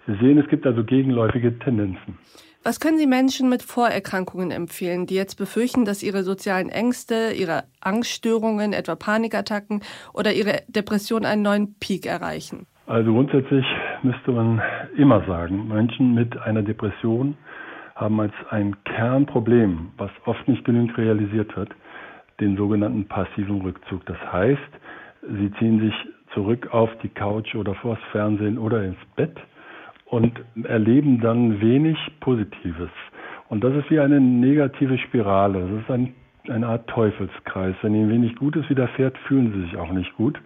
Sie 0.08 0.16
sehen, 0.16 0.38
es 0.38 0.48
gibt 0.48 0.66
also 0.66 0.84
gegenläufige 0.84 1.58
Tendenzen. 1.60 2.18
Was 2.62 2.82
können 2.82 2.98
Sie 2.98 3.08
Menschen 3.08 3.50
mit 3.50 3.62
Vorerkrankungen 3.64 4.52
empfehlen, 4.52 5.06
die 5.06 5.16
jetzt 5.16 5.36
befürchten, 5.36 5.86
dass 5.86 6.04
ihre 6.04 6.24
sozialen 6.24 6.68
Ängste, 6.68 7.32
ihre 7.34 7.64
Angststörungen, 7.80 8.74
etwa 8.74 8.96
Panikattacken 8.96 9.82
oder 10.14 10.34
ihre 10.34 10.64
Depression 10.68 11.24
einen 11.24 11.42
neuen 11.42 11.76
Peak 11.80 12.06
erreichen? 12.06 12.68
Also 12.86 13.14
grundsätzlich 13.14 13.66
müsste 14.04 14.32
man 14.32 14.62
immer 14.98 15.26
sagen, 15.26 15.70
Menschen 15.70 16.14
mit 16.14 16.38
einer 16.42 16.62
Depression 16.62 17.38
haben 17.96 18.20
als 18.20 18.34
ein 18.50 18.76
Kernproblem, 18.84 19.92
was 19.98 20.12
oft 20.26 20.46
nicht 20.48 20.66
genügend 20.66 20.98
realisiert 20.98 21.56
wird, 21.56 21.70
den 22.42 22.58
sogenannten 22.58 23.08
passiven 23.08 23.62
Rückzug. 23.62 24.06
Das 24.06 24.18
heißt, 24.34 24.72
sie 25.22 25.52
ziehen 25.60 25.80
sich 25.80 25.94
zurück 26.34 26.74
auf 26.74 26.90
die 27.04 27.10
Couch 27.10 27.56
oder 27.56 27.74
vors 27.76 28.00
Fernsehen 28.12 28.58
oder 28.58 28.84
ins 28.84 29.00
Bett 29.16 29.38
und 30.10 30.34
erleben 30.64 31.22
dann 31.22 31.62
wenig 31.62 31.98
Positives. 32.20 32.90
Und 33.48 33.64
das 33.64 33.74
ist 33.76 33.90
wie 33.90 34.00
eine 34.00 34.20
negative 34.20 34.98
Spirale. 34.98 35.62
Das 35.62 35.82
ist 35.82 35.92
ein, 35.92 36.14
eine 36.48 36.68
Art 36.68 36.88
Teufelskreis. 36.88 37.76
Wenn 37.82 37.96
ihnen 37.96 38.10
wenig 38.10 38.36
Gutes 38.36 38.70
widerfährt, 38.70 39.18
fühlen 39.28 39.52
sie 39.54 39.62
sich 39.62 39.78
auch 39.78 39.92
nicht 39.92 40.16
gut. 40.16 40.40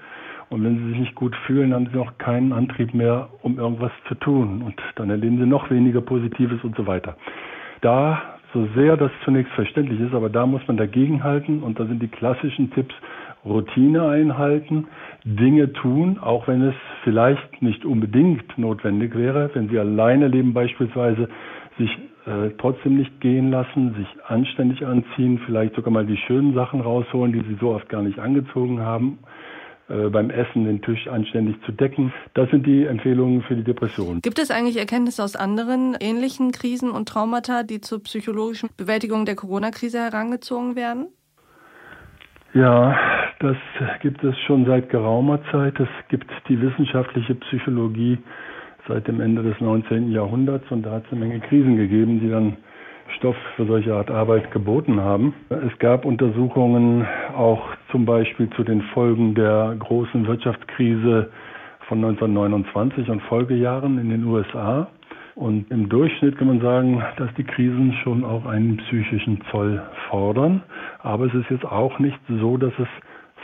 Und 0.49 0.63
wenn 0.63 0.77
sie 0.77 0.89
sich 0.89 0.99
nicht 0.99 1.15
gut 1.15 1.35
fühlen, 1.47 1.73
haben 1.73 1.89
sie 1.91 1.99
auch 1.99 2.17
keinen 2.17 2.53
Antrieb 2.53 2.93
mehr, 2.93 3.29
um 3.41 3.57
irgendwas 3.57 3.91
zu 4.07 4.15
tun. 4.15 4.61
Und 4.61 4.75
dann 4.95 5.09
erleben 5.09 5.37
sie 5.37 5.45
noch 5.45 5.69
weniger 5.69 6.01
Positives 6.01 6.63
und 6.63 6.75
so 6.75 6.85
weiter. 6.85 7.15
Da, 7.81 8.21
so 8.53 8.67
sehr 8.75 8.95
das 8.97 9.11
zunächst 9.25 9.51
verständlich 9.53 9.99
ist, 9.99 10.13
aber 10.13 10.29
da 10.29 10.45
muss 10.45 10.61
man 10.67 10.77
dagegenhalten. 10.77 11.63
Und 11.63 11.79
da 11.79 11.85
sind 11.85 12.01
die 12.01 12.07
klassischen 12.07 12.71
Tipps, 12.71 12.93
Routine 13.45 14.07
einhalten, 14.07 14.87
Dinge 15.25 15.71
tun, 15.73 16.17
auch 16.19 16.47
wenn 16.47 16.61
es 16.61 16.75
vielleicht 17.03 17.61
nicht 17.61 17.85
unbedingt 17.85 18.57
notwendig 18.57 19.15
wäre, 19.15 19.49
wenn 19.53 19.69
sie 19.69 19.79
alleine 19.79 20.27
leben 20.27 20.53
beispielsweise, 20.53 21.29
sich 21.77 21.89
äh, 22.25 22.51
trotzdem 22.57 22.97
nicht 22.97 23.19
gehen 23.19 23.51
lassen, 23.51 23.95
sich 23.95 24.07
anständig 24.27 24.85
anziehen, 24.85 25.41
vielleicht 25.45 25.75
sogar 25.75 25.91
mal 25.91 26.05
die 26.05 26.17
schönen 26.17 26.53
Sachen 26.53 26.81
rausholen, 26.81 27.33
die 27.33 27.41
sie 27.41 27.57
so 27.59 27.71
oft 27.71 27.89
gar 27.89 28.01
nicht 28.01 28.19
angezogen 28.19 28.79
haben, 28.79 29.19
äh, 29.89 30.09
beim 30.09 30.29
Essen 30.29 30.63
den 30.63 30.81
Tisch 30.81 31.07
anständig 31.07 31.57
zu 31.65 31.73
decken. 31.73 32.13
Das 32.33 32.49
sind 32.49 32.65
die 32.65 32.85
Empfehlungen 32.85 33.41
für 33.41 33.55
die 33.55 33.63
Depression. 33.63 34.21
Gibt 34.21 34.39
es 34.39 34.51
eigentlich 34.51 34.77
Erkenntnisse 34.77 35.21
aus 35.23 35.35
anderen 35.35 35.97
ähnlichen 35.99 36.51
Krisen 36.53 36.91
und 36.91 37.09
Traumata, 37.09 37.63
die 37.63 37.81
zur 37.81 38.01
psychologischen 38.03 38.69
Bewältigung 38.77 39.25
der 39.25 39.35
Corona-Krise 39.35 39.99
herangezogen 39.99 40.77
werden? 40.77 41.07
Ja, 42.53 42.95
das 43.43 43.57
gibt 44.01 44.23
es 44.23 44.37
schon 44.47 44.65
seit 44.65 44.89
geraumer 44.89 45.39
Zeit. 45.51 45.77
Es 45.77 45.89
gibt 46.07 46.31
die 46.47 46.61
wissenschaftliche 46.61 47.35
Psychologie 47.35 48.17
seit 48.87 49.07
dem 49.07 49.19
Ende 49.19 49.43
des 49.43 49.59
19. 49.59 50.11
Jahrhunderts 50.11 50.65
und 50.71 50.83
da 50.83 50.91
hat 50.91 51.05
es 51.05 51.11
eine 51.11 51.25
Menge 51.25 51.39
Krisen 51.41 51.75
gegeben, 51.75 52.21
die 52.21 52.29
dann 52.29 52.55
Stoff 53.17 53.35
für 53.57 53.65
solche 53.65 53.93
Art 53.93 54.09
Arbeit 54.09 54.49
geboten 54.51 55.01
haben. 55.01 55.33
Es 55.49 55.77
gab 55.79 56.05
Untersuchungen 56.05 57.05
auch 57.35 57.61
zum 57.91 58.05
Beispiel 58.05 58.49
zu 58.51 58.63
den 58.63 58.81
Folgen 58.93 59.35
der 59.35 59.75
großen 59.77 60.25
Wirtschaftskrise 60.25 61.29
von 61.89 61.97
1929 61.97 63.09
und 63.09 63.21
Folgejahren 63.23 63.99
in 63.99 64.09
den 64.09 64.23
USA. 64.23 64.87
Und 65.35 65.69
im 65.69 65.89
Durchschnitt 65.89 66.37
kann 66.37 66.47
man 66.47 66.61
sagen, 66.61 67.03
dass 67.17 67.33
die 67.35 67.43
Krisen 67.43 67.93
schon 68.03 68.23
auch 68.23 68.45
einen 68.45 68.77
psychischen 68.77 69.41
Zoll 69.51 69.81
fordern. 70.09 70.63
Aber 70.99 71.25
es 71.25 71.33
ist 71.33 71.49
jetzt 71.49 71.65
auch 71.65 71.99
nicht 71.99 72.19
so, 72.29 72.55
dass 72.55 72.73
es 72.79 72.87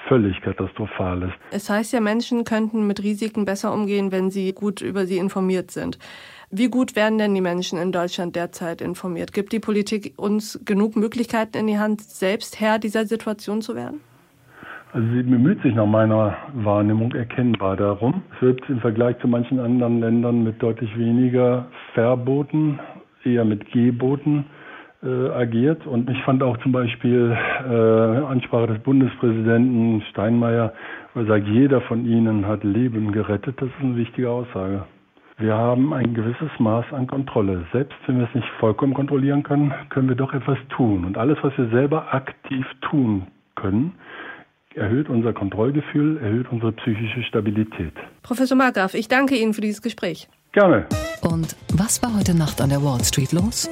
völlig 0.08 0.40
katastrophal 0.42 1.24
ist. 1.24 1.34
Es 1.52 1.70
heißt 1.70 1.94
ja, 1.94 2.00
Menschen 2.00 2.44
könnten 2.44 2.88
mit 2.88 3.04
Risiken 3.04 3.46
besser 3.46 3.74
umgehen, 3.74 4.12
wenn 4.12 4.30
sie 4.30 4.54
gut 4.54 4.82
über 4.82 5.06
sie 5.06 5.18
informiert 5.18 5.72
sind. 5.72 6.00
Wie 6.52 6.70
gut 6.70 6.96
werden 6.96 7.20
denn 7.20 7.36
die 7.36 7.42
Menschen 7.42 7.78
in 7.78 7.92
Deutschland 7.92 8.36
derzeit 8.36 8.82
informiert? 8.82 9.34
Gibt 9.34 9.54
die 9.54 9.60
Politik 9.60 10.14
uns 10.18 10.60
genug 10.66 10.96
Möglichkeiten 10.96 11.58
in 11.58 11.68
die 11.68 11.78
Hand, 11.78 12.02
selbst 12.02 12.60
Herr 12.60 12.80
dieser 12.80 13.06
Situation 13.06 13.62
zu 13.62 13.76
werden? 13.76 14.00
Also 14.92 15.08
sie 15.14 15.22
bemüht 15.22 15.62
sich 15.62 15.76
nach 15.76 15.86
meiner 15.86 16.36
Wahrnehmung 16.56 17.14
erkennbar 17.14 17.78
darum. 17.78 18.24
Es 18.36 18.42
wird 18.42 18.68
im 18.70 18.80
Vergleich 18.80 19.20
zu 19.20 19.28
manchen 19.28 19.60
anderen 19.60 20.00
Ländern 20.00 20.44
mit 20.44 20.62
deutlich 20.64 20.98
weniger 20.98 21.68
Verboten, 21.94 22.80
eher 23.24 23.46
mit 23.46 23.72
Geboten 23.72 24.46
äh, 25.04 25.30
agiert. 25.30 25.86
Und 25.86 26.10
ich 26.10 26.22
fand 26.24 26.44
auch 26.44 26.58
zum 26.58 26.72
Beispiel 26.72 27.36
äh, 27.68 27.74
Ansprache 27.74 28.68
des 28.68 28.80
Bundespräsidenten 28.80 30.02
Steinmeier, 30.12 30.74
wo 31.14 31.22
er 31.22 31.26
sagt, 31.26 31.48
jeder 31.48 31.82
von 31.82 32.06
ihnen 32.06 32.46
hat 32.48 32.64
Leben 32.64 33.12
gerettet. 33.12 33.56
Das 33.62 33.70
ist 33.70 33.82
eine 33.82 33.96
wichtige 33.96 34.30
Aussage. 34.30 34.84
Wir 35.38 35.54
haben 35.56 35.94
ein 35.94 36.14
gewisses 36.14 36.50
Maß 36.60 36.86
an 36.92 37.08
Kontrolle. 37.08 37.66
Selbst 37.72 37.96
wenn 38.08 38.18
wir 38.18 38.28
es 38.28 38.36
nicht 38.36 38.48
vollkommen 38.60 38.94
kontrollieren 38.94 39.44
können, 39.44 39.74
können 39.90 40.10
wir 40.10 40.18
doch 40.18 40.34
etwas 40.34 40.58
tun. 40.76 41.06
Und 41.06 41.18
alles, 41.18 41.38
was 41.42 41.58
wir 41.58 41.70
selber 41.70 42.14
aktiv 42.14 42.66
tun 42.82 43.28
können, 43.56 43.94
erhöht 44.76 45.08
unser 45.08 45.32
Kontrollgefühl, 45.32 46.18
erhöht 46.18 46.52
unsere 46.52 46.74
psychische 46.74 47.24
Stabilität. 47.24 47.94
Professor 48.22 48.58
Margraf, 48.58 48.94
ich 48.94 49.08
danke 49.08 49.36
Ihnen 49.36 49.54
für 49.54 49.62
dieses 49.62 49.82
Gespräch. 49.82 50.28
Gerne. 50.52 50.88
Und 51.22 51.56
was 51.74 52.04
war 52.04 52.18
heute 52.18 52.38
Nacht 52.38 52.60
an 52.60 52.70
der 52.70 52.84
Wall 52.84 53.04
Street 53.04 53.32
los? 53.32 53.70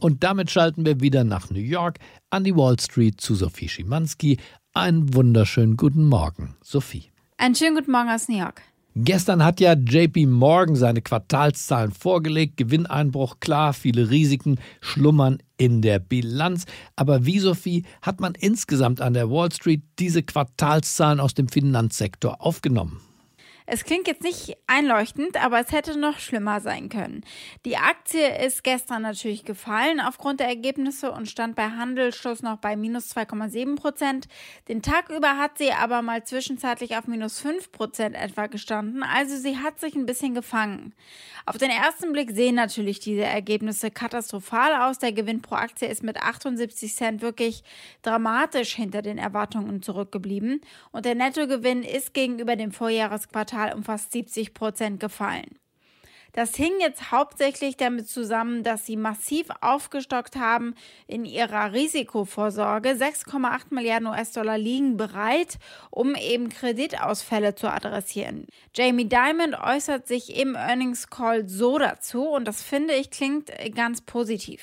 Und 0.00 0.24
damit 0.24 0.50
schalten 0.50 0.86
wir 0.86 1.00
wieder 1.00 1.24
nach 1.24 1.50
New 1.50 1.60
York 1.60 1.98
an 2.30 2.44
die 2.44 2.56
Wall 2.56 2.80
Street 2.80 3.20
zu 3.20 3.34
Sophie 3.34 3.68
Schimanski. 3.68 4.38
Einen 4.72 5.14
wunderschönen 5.14 5.76
guten 5.76 6.06
Morgen, 6.06 6.56
Sophie. 6.62 7.10
Einen 7.36 7.54
schönen 7.54 7.76
guten 7.76 7.92
Morgen 7.92 8.08
aus 8.08 8.28
New 8.28 8.38
York. 8.38 8.62
Gestern 8.96 9.44
hat 9.44 9.60
ja 9.60 9.74
JP 9.74 10.26
Morgan 10.26 10.74
seine 10.74 11.02
Quartalszahlen 11.02 11.92
vorgelegt. 11.92 12.56
Gewinneinbruch, 12.56 13.40
klar, 13.40 13.72
viele 13.72 14.10
Risiken 14.10 14.58
schlummern 14.80 15.38
in 15.58 15.82
der 15.82 15.98
Bilanz. 15.98 16.64
Aber 16.96 17.26
wie, 17.26 17.38
Sophie, 17.38 17.84
hat 18.02 18.20
man 18.20 18.34
insgesamt 18.34 19.00
an 19.00 19.14
der 19.14 19.30
Wall 19.30 19.52
Street 19.52 19.82
diese 19.98 20.22
Quartalszahlen 20.22 21.20
aus 21.20 21.34
dem 21.34 21.48
Finanzsektor 21.48 22.40
aufgenommen? 22.40 23.00
Es 23.66 23.84
klingt 23.84 24.06
jetzt 24.06 24.22
nicht 24.22 24.56
einleuchtend, 24.66 25.42
aber 25.42 25.60
es 25.60 25.72
hätte 25.72 25.98
noch 25.98 26.18
schlimmer 26.18 26.60
sein 26.60 26.88
können. 26.88 27.24
Die 27.64 27.76
Aktie 27.76 28.44
ist 28.44 28.64
gestern 28.64 29.02
natürlich 29.02 29.44
gefallen 29.44 30.00
aufgrund 30.00 30.40
der 30.40 30.48
Ergebnisse 30.48 31.12
und 31.12 31.28
stand 31.28 31.56
bei 31.56 31.70
Handelsschluss 31.70 32.42
noch 32.42 32.58
bei 32.58 32.76
minus 32.76 33.14
2,7 33.14 33.76
Prozent. 33.76 34.28
Den 34.68 34.82
Tag 34.82 35.10
über 35.10 35.38
hat 35.38 35.58
sie 35.58 35.72
aber 35.72 36.02
mal 36.02 36.24
zwischenzeitlich 36.24 36.96
auf 36.96 37.06
minus 37.06 37.40
5 37.40 37.72
Prozent 37.72 38.16
etwa 38.16 38.46
gestanden, 38.46 39.02
also 39.02 39.36
sie 39.36 39.58
hat 39.58 39.78
sich 39.78 39.94
ein 39.94 40.06
bisschen 40.06 40.34
gefangen. 40.34 40.94
Auf 41.46 41.58
den 41.58 41.70
ersten 41.70 42.12
Blick 42.12 42.30
sehen 42.32 42.54
natürlich 42.54 43.00
diese 43.00 43.24
Ergebnisse 43.24 43.90
katastrophal 43.90 44.88
aus. 44.88 44.98
Der 44.98 45.12
Gewinn 45.12 45.42
pro 45.42 45.56
Aktie 45.56 45.88
ist 45.88 46.02
mit 46.02 46.18
78 46.18 46.94
Cent 46.94 47.22
wirklich 47.22 47.62
dramatisch 48.02 48.74
hinter 48.74 49.02
den 49.02 49.18
Erwartungen 49.18 49.82
zurückgeblieben 49.82 50.60
und 50.92 51.04
der 51.04 51.14
Nettogewinn 51.14 51.82
ist 51.82 52.14
gegenüber 52.14 52.56
dem 52.56 52.72
Vorjahresquartal 52.72 53.59
Quartal 53.60 53.76
um 53.76 53.82
fast 53.82 54.12
70 54.12 54.54
Prozent 54.54 55.00
gefallen. 55.00 55.58
Das 56.32 56.54
hing 56.54 56.70
jetzt 56.80 57.10
hauptsächlich 57.10 57.76
damit 57.76 58.06
zusammen, 58.06 58.62
dass 58.62 58.86
sie 58.86 58.96
massiv 58.96 59.46
aufgestockt 59.62 60.36
haben 60.36 60.76
in 61.08 61.24
ihrer 61.24 61.72
Risikovorsorge. 61.72 62.90
6,8 62.90 63.74
Milliarden 63.74 64.06
US-Dollar 64.06 64.56
liegen 64.56 64.96
bereit, 64.96 65.58
um 65.90 66.14
eben 66.14 66.48
Kreditausfälle 66.48 67.56
zu 67.56 67.66
adressieren. 67.66 68.46
Jamie 68.76 69.08
Dimon 69.08 69.56
äußert 69.60 70.06
sich 70.06 70.40
im 70.40 70.54
Earnings 70.54 71.10
Call 71.10 71.48
so 71.48 71.78
dazu 71.78 72.28
und 72.28 72.46
das 72.46 72.62
finde 72.62 72.94
ich 72.94 73.10
klingt 73.10 73.50
ganz 73.74 74.00
positiv. 74.00 74.60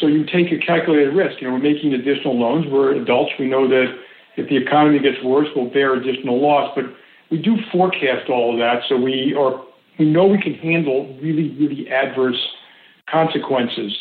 So 0.00 0.08
you 0.08 0.24
take 0.24 0.50
a 0.50 0.58
calculated 0.58 1.14
risk. 1.14 1.40
You 1.40 1.48
know, 1.48 1.56
we're 1.56 1.62
making 1.62 1.94
additional 1.94 2.36
loans. 2.36 2.66
We're 2.66 3.00
adults. 3.00 3.30
We 3.38 3.46
know 3.46 3.68
that 3.68 3.94
if 4.36 4.48
the 4.48 4.56
economy 4.56 4.98
gets 4.98 5.22
worse, 5.22 5.48
we'll 5.54 5.70
bear 5.70 5.92
additional 5.92 6.40
loss. 6.40 6.74
But 6.74 6.86
we 7.34 7.42
do 7.42 7.56
forecast 7.72 8.30
all 8.30 8.54
of 8.54 8.58
that, 8.60 8.82
so 8.88 8.96
we 8.96 9.34
are 9.34 9.60
we 9.98 10.04
know 10.04 10.26
we 10.26 10.38
can 10.38 10.54
handle 10.54 11.18
really, 11.20 11.50
really 11.58 11.90
adverse 11.90 12.38
consequences. 13.10 13.92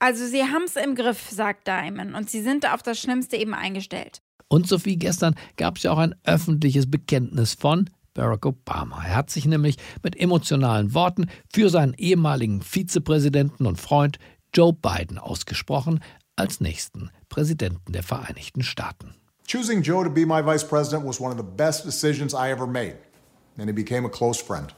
Also 0.00 0.26
sie 0.26 0.42
haben 0.42 0.64
es 0.64 0.76
im 0.76 0.94
Griff, 0.94 1.28
sagt 1.28 1.66
Diamond, 1.66 2.14
und 2.14 2.30
sie 2.30 2.40
sind 2.40 2.72
auf 2.72 2.82
das 2.82 3.00
Schlimmste 3.00 3.36
eben 3.36 3.52
eingestellt. 3.52 4.22
Und 4.48 4.66
Sophie, 4.66 4.96
gestern 4.96 5.34
gab 5.56 5.76
es 5.76 5.82
ja 5.82 5.92
auch 5.92 5.98
ein 5.98 6.14
öffentliches 6.24 6.90
Bekenntnis 6.90 7.54
von 7.54 7.90
Barack 8.14 8.46
Obama. 8.46 9.02
Er 9.04 9.16
hat 9.16 9.30
sich 9.30 9.44
nämlich 9.44 9.76
mit 10.02 10.18
emotionalen 10.18 10.94
Worten 10.94 11.26
für 11.52 11.68
seinen 11.68 11.94
ehemaligen 11.94 12.62
Vizepräsidenten 12.62 13.66
und 13.66 13.78
Freund 13.78 14.18
Joe 14.54 14.72
Biden 14.72 15.18
ausgesprochen 15.18 16.00
als 16.36 16.60
nächsten 16.60 17.10
Präsidenten 17.28 17.92
der 17.92 18.02
Vereinigten 18.02 18.62
Staaten. 18.62 19.14
Choosing 19.48 19.80
Joe 19.80 20.04
to 20.04 20.10
be 20.10 20.26
my 20.26 20.42
vice 20.42 20.62
president 20.62 21.06
was 21.06 21.18
one 21.18 21.30
of 21.30 21.38
the 21.38 21.42
best 21.42 21.82
decisions 21.82 22.34
I 22.34 22.50
ever 22.50 22.66
made, 22.66 22.98
and 23.56 23.66
he 23.66 23.72
became 23.72 24.04
a 24.04 24.10
close 24.10 24.38
friend. 24.38 24.74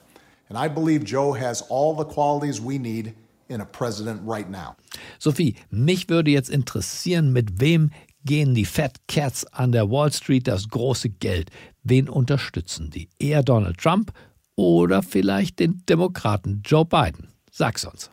And 0.49 0.57
I 0.57 0.69
believe 0.69 1.03
Joe 1.03 1.33
has 1.33 1.61
all 1.63 1.93
the 1.93 2.05
qualities 2.05 2.61
we 2.61 2.79
need 2.79 3.15
in 3.49 3.61
a 3.61 3.65
president 3.65 4.21
right 4.25 4.49
now. 4.49 4.77
Sophie, 5.19 5.57
mich 5.73 6.09
würde 6.09 6.31
jetzt 6.31 6.51
interessieren, 6.51 7.33
mit 7.33 7.61
wem 7.61 7.91
gehen 8.25 8.55
die 8.55 8.65
Fat 8.65 9.01
Cats 9.09 9.45
an 9.53 9.73
der 9.73 9.91
Wall 9.91 10.13
Street 10.13 10.47
das 10.47 10.69
große 10.69 11.09
Geld? 11.09 11.51
Wen 11.83 12.09
unterstützen 12.09 12.91
die? 12.91 13.09
Eher 13.19 13.43
Donald 13.43 13.79
Trump 13.79 14.13
oder 14.55 15.03
vielleicht 15.03 15.59
den 15.59 15.83
Demokraten 15.89 16.63
Joe 16.65 16.85
Biden? 16.85 17.33
Sag's 17.51 17.85
uns. 17.85 18.09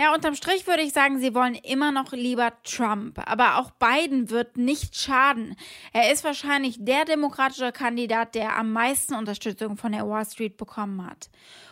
Ja, 0.00 0.14
unterm 0.14 0.36
Strich 0.36 0.66
würde 0.68 0.82
ich 0.82 0.92
sagen, 0.92 1.18
sie 1.18 1.34
wollen 1.34 1.56
immer 1.56 1.90
noch 1.90 2.12
lieber 2.12 2.52
Trump. 2.62 3.20
Aber 3.26 3.56
auch 3.56 3.72
Biden 3.72 4.30
wird 4.30 4.56
nicht 4.56 4.96
schaden. 4.96 5.56
Er 5.92 6.12
ist 6.12 6.22
wahrscheinlich 6.22 6.76
der 6.78 7.04
demokratische 7.04 7.72
Kandidat, 7.72 8.36
der 8.36 8.56
am 8.56 8.72
meisten 8.72 9.14
Unterstützung 9.14 9.76
von 9.76 9.90
der 9.90 10.08
Wall 10.08 10.24
Street 10.24 10.56
bekommen 10.56 11.04
hat. 11.04 11.28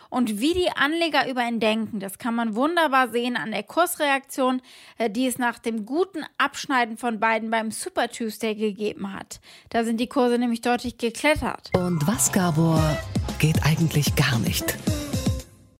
Und 0.09 0.39
wie 0.41 0.53
die 0.53 0.69
Anleger 0.69 1.29
über 1.29 1.45
ihn 1.47 1.59
denken, 1.59 1.99
das 1.99 2.17
kann 2.17 2.35
man 2.35 2.55
wunderbar 2.55 3.09
sehen 3.09 3.37
an 3.37 3.51
der 3.51 3.63
Kursreaktion, 3.63 4.61
äh, 4.97 5.09
die 5.09 5.27
es 5.27 5.37
nach 5.37 5.59
dem 5.59 5.85
guten 5.85 6.23
Abschneiden 6.37 6.97
von 6.97 7.19
Biden 7.19 7.49
beim 7.49 7.71
Super 7.71 8.09
Tuesday 8.09 8.55
gegeben 8.55 9.13
hat. 9.13 9.39
Da 9.69 9.83
sind 9.83 9.99
die 9.99 10.07
Kurse 10.07 10.37
nämlich 10.37 10.61
deutlich 10.61 10.97
geklettert. 10.97 11.71
Und 11.73 12.05
was, 12.07 12.31
Gabor, 12.31 12.81
geht 13.39 13.63
eigentlich 13.63 14.15
gar 14.15 14.39
nicht? 14.39 14.77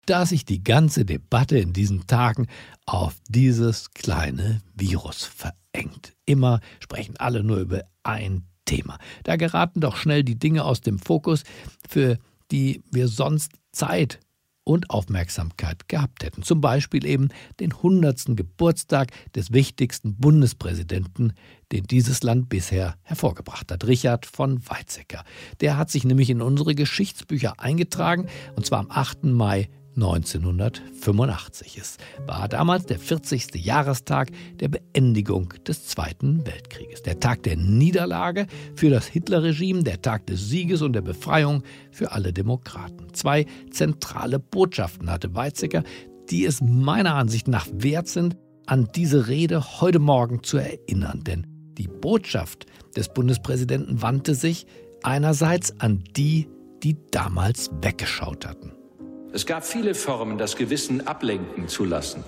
Da 0.08 0.24
sich 0.26 0.44
die 0.44 0.64
ganze 0.64 1.04
Debatte 1.04 1.58
in 1.58 1.72
diesen 1.72 2.06
Tagen 2.06 2.46
auf 2.86 3.16
dieses 3.28 3.90
kleine 3.90 4.62
Virus 4.74 5.24
verengt. 5.24 6.14
Immer 6.24 6.60
sprechen 6.80 7.16
alle 7.18 7.42
nur 7.42 7.58
über 7.58 7.84
ein 8.02 8.44
Thema. 8.64 8.98
Da 9.24 9.36
geraten 9.36 9.80
doch 9.80 9.96
schnell 9.96 10.24
die 10.24 10.38
Dinge 10.38 10.64
aus 10.64 10.80
dem 10.80 10.98
Fokus, 10.98 11.42
für 11.88 12.18
die 12.50 12.82
wir 12.90 13.08
sonst 13.08 13.52
Zeit 13.72 14.20
und 14.64 14.90
Aufmerksamkeit 14.90 15.88
gehabt 15.88 16.22
hätten. 16.22 16.42
Zum 16.42 16.60
Beispiel 16.60 17.06
eben 17.06 17.28
den 17.58 17.72
100. 17.72 18.36
Geburtstag 18.36 19.10
des 19.34 19.52
wichtigsten 19.52 20.16
Bundespräsidenten, 20.16 21.32
den 21.72 21.84
dieses 21.84 22.22
Land 22.22 22.50
bisher 22.50 22.96
hervorgebracht 23.02 23.72
hat, 23.72 23.86
Richard 23.86 24.26
von 24.26 24.60
Weizsäcker. 24.68 25.24
Der 25.60 25.78
hat 25.78 25.90
sich 25.90 26.04
nämlich 26.04 26.28
in 26.28 26.42
unsere 26.42 26.74
Geschichtsbücher 26.74 27.54
eingetragen, 27.58 28.26
und 28.56 28.66
zwar 28.66 28.80
am 28.80 28.90
8. 28.90 29.24
Mai 29.24 29.70
1985. 29.98 31.76
Es 31.76 31.96
war 32.26 32.48
damals 32.48 32.86
der 32.86 33.00
40. 33.00 33.56
Jahrestag 33.56 34.30
der 34.60 34.68
Beendigung 34.68 35.52
des 35.66 35.86
Zweiten 35.86 36.46
Weltkrieges. 36.46 37.02
Der 37.02 37.18
Tag 37.18 37.42
der 37.42 37.56
Niederlage 37.56 38.46
für 38.76 38.90
das 38.90 39.06
Hitlerregime, 39.06 39.82
der 39.82 40.00
Tag 40.00 40.26
des 40.26 40.48
Sieges 40.48 40.82
und 40.82 40.92
der 40.92 41.02
Befreiung 41.02 41.64
für 41.90 42.12
alle 42.12 42.32
Demokraten. 42.32 43.12
Zwei 43.12 43.46
zentrale 43.70 44.38
Botschaften 44.38 45.10
hatte 45.10 45.34
Weizsäcker, 45.34 45.82
die 46.30 46.44
es 46.44 46.60
meiner 46.60 47.16
Ansicht 47.16 47.48
nach 47.48 47.66
wert 47.72 48.06
sind, 48.06 48.36
an 48.66 48.88
diese 48.94 49.26
Rede 49.26 49.80
heute 49.80 49.98
Morgen 49.98 50.44
zu 50.44 50.58
erinnern. 50.58 51.24
Denn 51.24 51.46
die 51.76 51.88
Botschaft 51.88 52.66
des 52.96 53.08
Bundespräsidenten 53.08 54.00
wandte 54.00 54.36
sich 54.36 54.66
einerseits 55.02 55.80
an 55.80 56.04
die, 56.16 56.48
die 56.84 56.96
damals 57.10 57.70
weggeschaut 57.80 58.46
hatten. 58.46 58.77
Es 59.32 59.44
gab 59.44 59.64
viele 59.64 59.94
Formen, 59.94 60.38
das 60.38 60.56
Gewissen 60.56 61.06
ablenken 61.06 61.68
zu 61.68 61.84
lassen, 61.84 62.24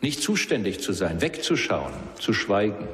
nicht 0.00 0.22
zuständig 0.22 0.80
zu 0.80 0.92
sein, 0.92 1.20
wegzuschauen, 1.20 1.92
zu 2.20 2.32
schweigen. 2.32 2.86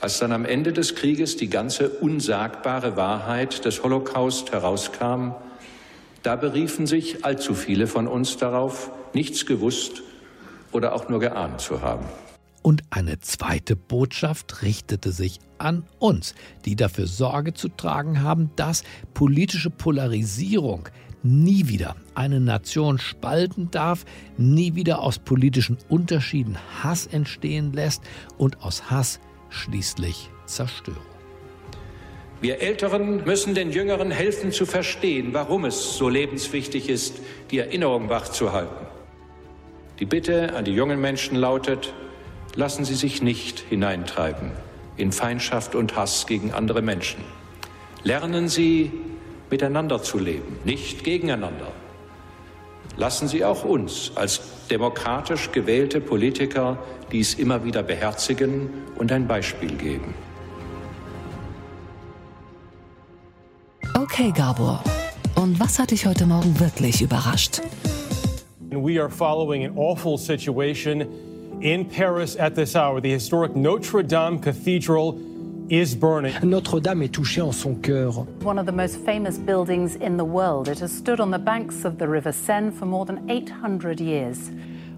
Als 0.00 0.18
dann 0.18 0.32
am 0.32 0.44
Ende 0.44 0.72
des 0.72 0.94
Krieges 0.94 1.36
die 1.36 1.48
ganze 1.48 1.88
unsagbare 1.88 2.96
Wahrheit 2.96 3.64
des 3.64 3.82
Holocaust 3.82 4.52
herauskam, 4.52 5.34
da 6.22 6.36
beriefen 6.36 6.86
sich 6.86 7.24
allzu 7.24 7.54
viele 7.54 7.86
von 7.86 8.08
uns 8.08 8.38
darauf, 8.38 8.90
nichts 9.12 9.44
gewusst 9.46 10.02
oder 10.72 10.94
auch 10.94 11.08
nur 11.08 11.20
geahnt 11.20 11.60
zu 11.60 11.82
haben. 11.82 12.06
Und 12.64 12.82
eine 12.88 13.20
zweite 13.20 13.76
Botschaft 13.76 14.62
richtete 14.62 15.12
sich 15.12 15.38
an 15.58 15.84
uns, 15.98 16.34
die 16.64 16.76
dafür 16.76 17.06
Sorge 17.06 17.52
zu 17.52 17.68
tragen 17.68 18.22
haben, 18.22 18.52
dass 18.56 18.84
politische 19.12 19.68
Polarisierung 19.68 20.88
nie 21.22 21.68
wieder 21.68 21.94
eine 22.14 22.40
Nation 22.40 22.98
spalten 22.98 23.70
darf, 23.70 24.06
nie 24.38 24.74
wieder 24.76 25.00
aus 25.00 25.18
politischen 25.18 25.76
Unterschieden 25.90 26.56
Hass 26.82 27.06
entstehen 27.06 27.74
lässt 27.74 28.02
und 28.38 28.62
aus 28.62 28.90
Hass 28.90 29.20
schließlich 29.50 30.30
Zerstörung. 30.46 31.02
Wir 32.40 32.62
Älteren 32.62 33.24
müssen 33.24 33.54
den 33.54 33.72
Jüngeren 33.72 34.10
helfen 34.10 34.52
zu 34.52 34.64
verstehen, 34.64 35.34
warum 35.34 35.66
es 35.66 35.98
so 35.98 36.08
lebenswichtig 36.08 36.88
ist, 36.88 37.20
die 37.50 37.58
Erinnerung 37.58 38.08
wachzuhalten. 38.08 38.86
Die 39.98 40.06
Bitte 40.06 40.54
an 40.54 40.64
die 40.64 40.72
jungen 40.72 41.02
Menschen 41.02 41.36
lautet, 41.36 41.92
Lassen 42.56 42.84
Sie 42.84 42.94
sich 42.94 43.20
nicht 43.20 43.58
hineintreiben 43.58 44.52
in 44.96 45.10
Feindschaft 45.10 45.74
und 45.74 45.96
Hass 45.96 46.26
gegen 46.26 46.52
andere 46.52 46.82
Menschen. 46.82 47.24
Lernen 48.04 48.48
Sie 48.48 48.92
miteinander 49.50 50.02
zu 50.02 50.18
leben, 50.18 50.58
nicht 50.64 51.02
gegeneinander. 51.02 51.72
Lassen 52.96 53.26
Sie 53.26 53.44
auch 53.44 53.64
uns 53.64 54.12
als 54.14 54.40
demokratisch 54.70 55.50
gewählte 55.50 56.00
Politiker 56.00 56.78
dies 57.10 57.34
immer 57.34 57.64
wieder 57.64 57.82
beherzigen 57.82 58.70
und 58.96 59.10
ein 59.10 59.26
Beispiel 59.26 59.74
geben. 59.76 60.14
Okay, 63.94 64.32
Gabor. 64.32 64.82
Und 65.34 65.58
was 65.58 65.80
hat 65.80 65.90
dich 65.90 66.06
heute 66.06 66.24
Morgen 66.24 66.58
wirklich 66.60 67.02
überrascht? 67.02 67.60
We 68.70 69.00
are 69.00 69.10
following 69.10 69.66
an 69.66 69.76
awful 69.76 70.16
situation 70.16 71.06
in 71.60 71.84
Paris 71.84 72.36
at 72.36 72.54
this 72.54 72.74
hour. 72.76 73.00
The 73.00 73.12
historic 73.12 73.54
Notre 73.54 74.02
Dame 74.02 74.38
Cathedral 74.40 75.18
is 75.68 75.94
burning. 75.94 76.34
Notre-Dame 76.42 77.02
est 77.02 77.14
touchée 77.14 77.40
en 77.40 77.52
son 77.52 77.76
cœur. 77.76 78.26
One 78.42 78.58
of 78.58 78.66
the 78.66 78.72
most 78.72 78.96
famous 79.04 79.38
buildings 79.38 79.96
in 79.96 80.16
the 80.16 80.24
world. 80.24 80.68
It 80.68 80.80
has 80.80 80.92
stood 80.92 81.20
on 81.20 81.30
the 81.30 81.38
banks 81.38 81.84
of 81.84 81.98
the 81.98 82.06
River 82.06 82.32
Seine 82.32 82.70
for 82.70 82.86
more 82.86 83.06
than 83.06 83.28
800 83.30 84.00
years. 84.00 84.50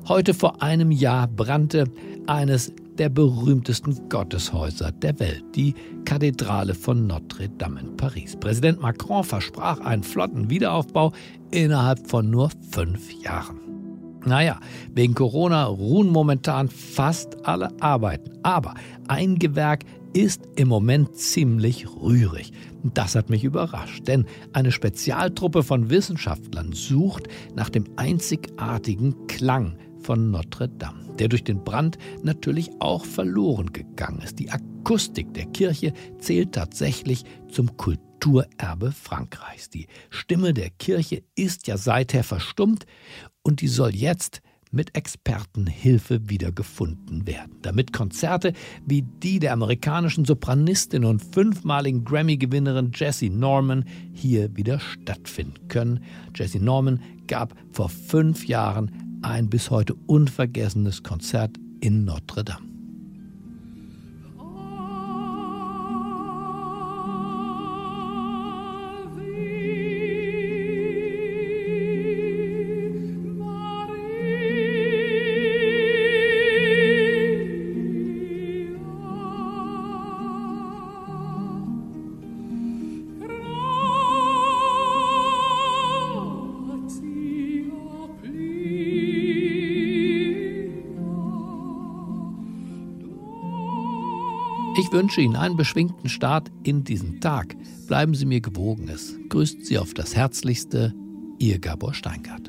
Heute 0.08 0.34
vor 0.34 0.62
einem 0.62 0.90
Jahr 0.92 1.26
brannte 1.26 1.84
eines 2.26 2.72
der 2.98 3.08
berühmtesten 3.08 4.08
Gotteshäuser 4.08 4.92
der 4.92 5.18
Welt, 5.18 5.44
die 5.54 5.74
Kathedrale 6.04 6.74
von 6.74 7.06
Notre 7.06 7.48
Dame 7.48 7.80
in 7.80 7.96
Paris. 7.96 8.36
Präsident 8.36 8.80
Macron 8.80 9.24
versprach 9.24 9.80
einen 9.80 10.02
flotten 10.02 10.48
Wiederaufbau 10.48 11.12
innerhalb 11.50 12.08
von 12.08 12.30
nur 12.30 12.50
fünf 12.70 13.12
Jahren. 13.12 13.65
Naja, 14.26 14.58
wegen 14.92 15.14
Corona 15.14 15.66
ruhen 15.66 16.08
momentan 16.08 16.68
fast 16.68 17.46
alle 17.46 17.70
Arbeiten. 17.80 18.32
Aber 18.42 18.74
ein 19.06 19.38
Gewerk 19.38 19.84
ist 20.12 20.42
im 20.56 20.66
Moment 20.66 21.14
ziemlich 21.16 21.86
rührig. 21.88 22.52
Das 22.82 23.14
hat 23.14 23.30
mich 23.30 23.44
überrascht, 23.44 24.08
denn 24.08 24.26
eine 24.52 24.72
Spezialtruppe 24.72 25.62
von 25.62 25.90
Wissenschaftlern 25.90 26.72
sucht 26.72 27.28
nach 27.54 27.70
dem 27.70 27.84
einzigartigen 27.94 29.28
Klang 29.28 29.76
von 30.00 30.32
Notre 30.32 30.68
Dame, 30.68 31.04
der 31.18 31.28
durch 31.28 31.44
den 31.44 31.62
Brand 31.62 31.96
natürlich 32.22 32.70
auch 32.80 33.04
verloren 33.04 33.72
gegangen 33.72 34.22
ist. 34.24 34.40
Die 34.40 34.50
Akustik 34.50 35.34
der 35.34 35.46
Kirche 35.46 35.92
zählt 36.18 36.52
tatsächlich 36.52 37.24
zum 37.48 37.76
Kulturerbe 38.20 38.92
Frankreichs. 38.92 39.70
Die 39.70 39.86
Stimme 40.10 40.54
der 40.54 40.70
Kirche 40.70 41.22
ist 41.34 41.66
ja 41.66 41.76
seither 41.76 42.24
verstummt 42.24 42.86
und 43.42 43.60
die 43.60 43.68
soll 43.68 43.94
jetzt 43.94 44.40
mit 44.72 44.96
Expertenhilfe 44.96 46.28
wiedergefunden 46.28 47.26
werden, 47.26 47.56
damit 47.62 47.92
Konzerte 47.92 48.52
wie 48.84 49.02
die 49.02 49.38
der 49.38 49.52
amerikanischen 49.52 50.24
Sopranistin 50.24 51.04
und 51.04 51.22
fünfmaligen 51.22 52.04
Grammy-Gewinnerin 52.04 52.90
Jessie 52.94 53.30
Norman 53.30 53.84
hier 54.12 54.54
wieder 54.56 54.80
stattfinden 54.80 55.68
können. 55.68 56.02
Jessie 56.34 56.58
Norman 56.58 57.00
gab 57.26 57.54
vor 57.72 57.88
fünf 57.88 58.46
Jahren 58.46 59.20
ein 59.22 59.48
bis 59.48 59.70
heute 59.70 59.94
unvergessenes 60.06 61.02
Konzert 61.02 61.56
in 61.80 62.04
Notre 62.04 62.44
Dame. 62.44 62.75
Ich 94.86 94.92
wünsche 94.92 95.20
Ihnen 95.20 95.34
einen 95.34 95.56
beschwingten 95.56 96.08
Start 96.08 96.52
in 96.62 96.84
diesen 96.84 97.20
Tag. 97.20 97.56
Bleiben 97.88 98.14
Sie 98.14 98.24
mir 98.24 98.40
gewogen. 98.40 98.88
Es 98.88 99.18
grüßt 99.30 99.66
Sie 99.66 99.78
auf 99.78 99.94
das 99.94 100.14
Herzlichste, 100.14 100.94
Ihr 101.40 101.58
Gabor 101.58 101.92
Steingart. 101.92 102.45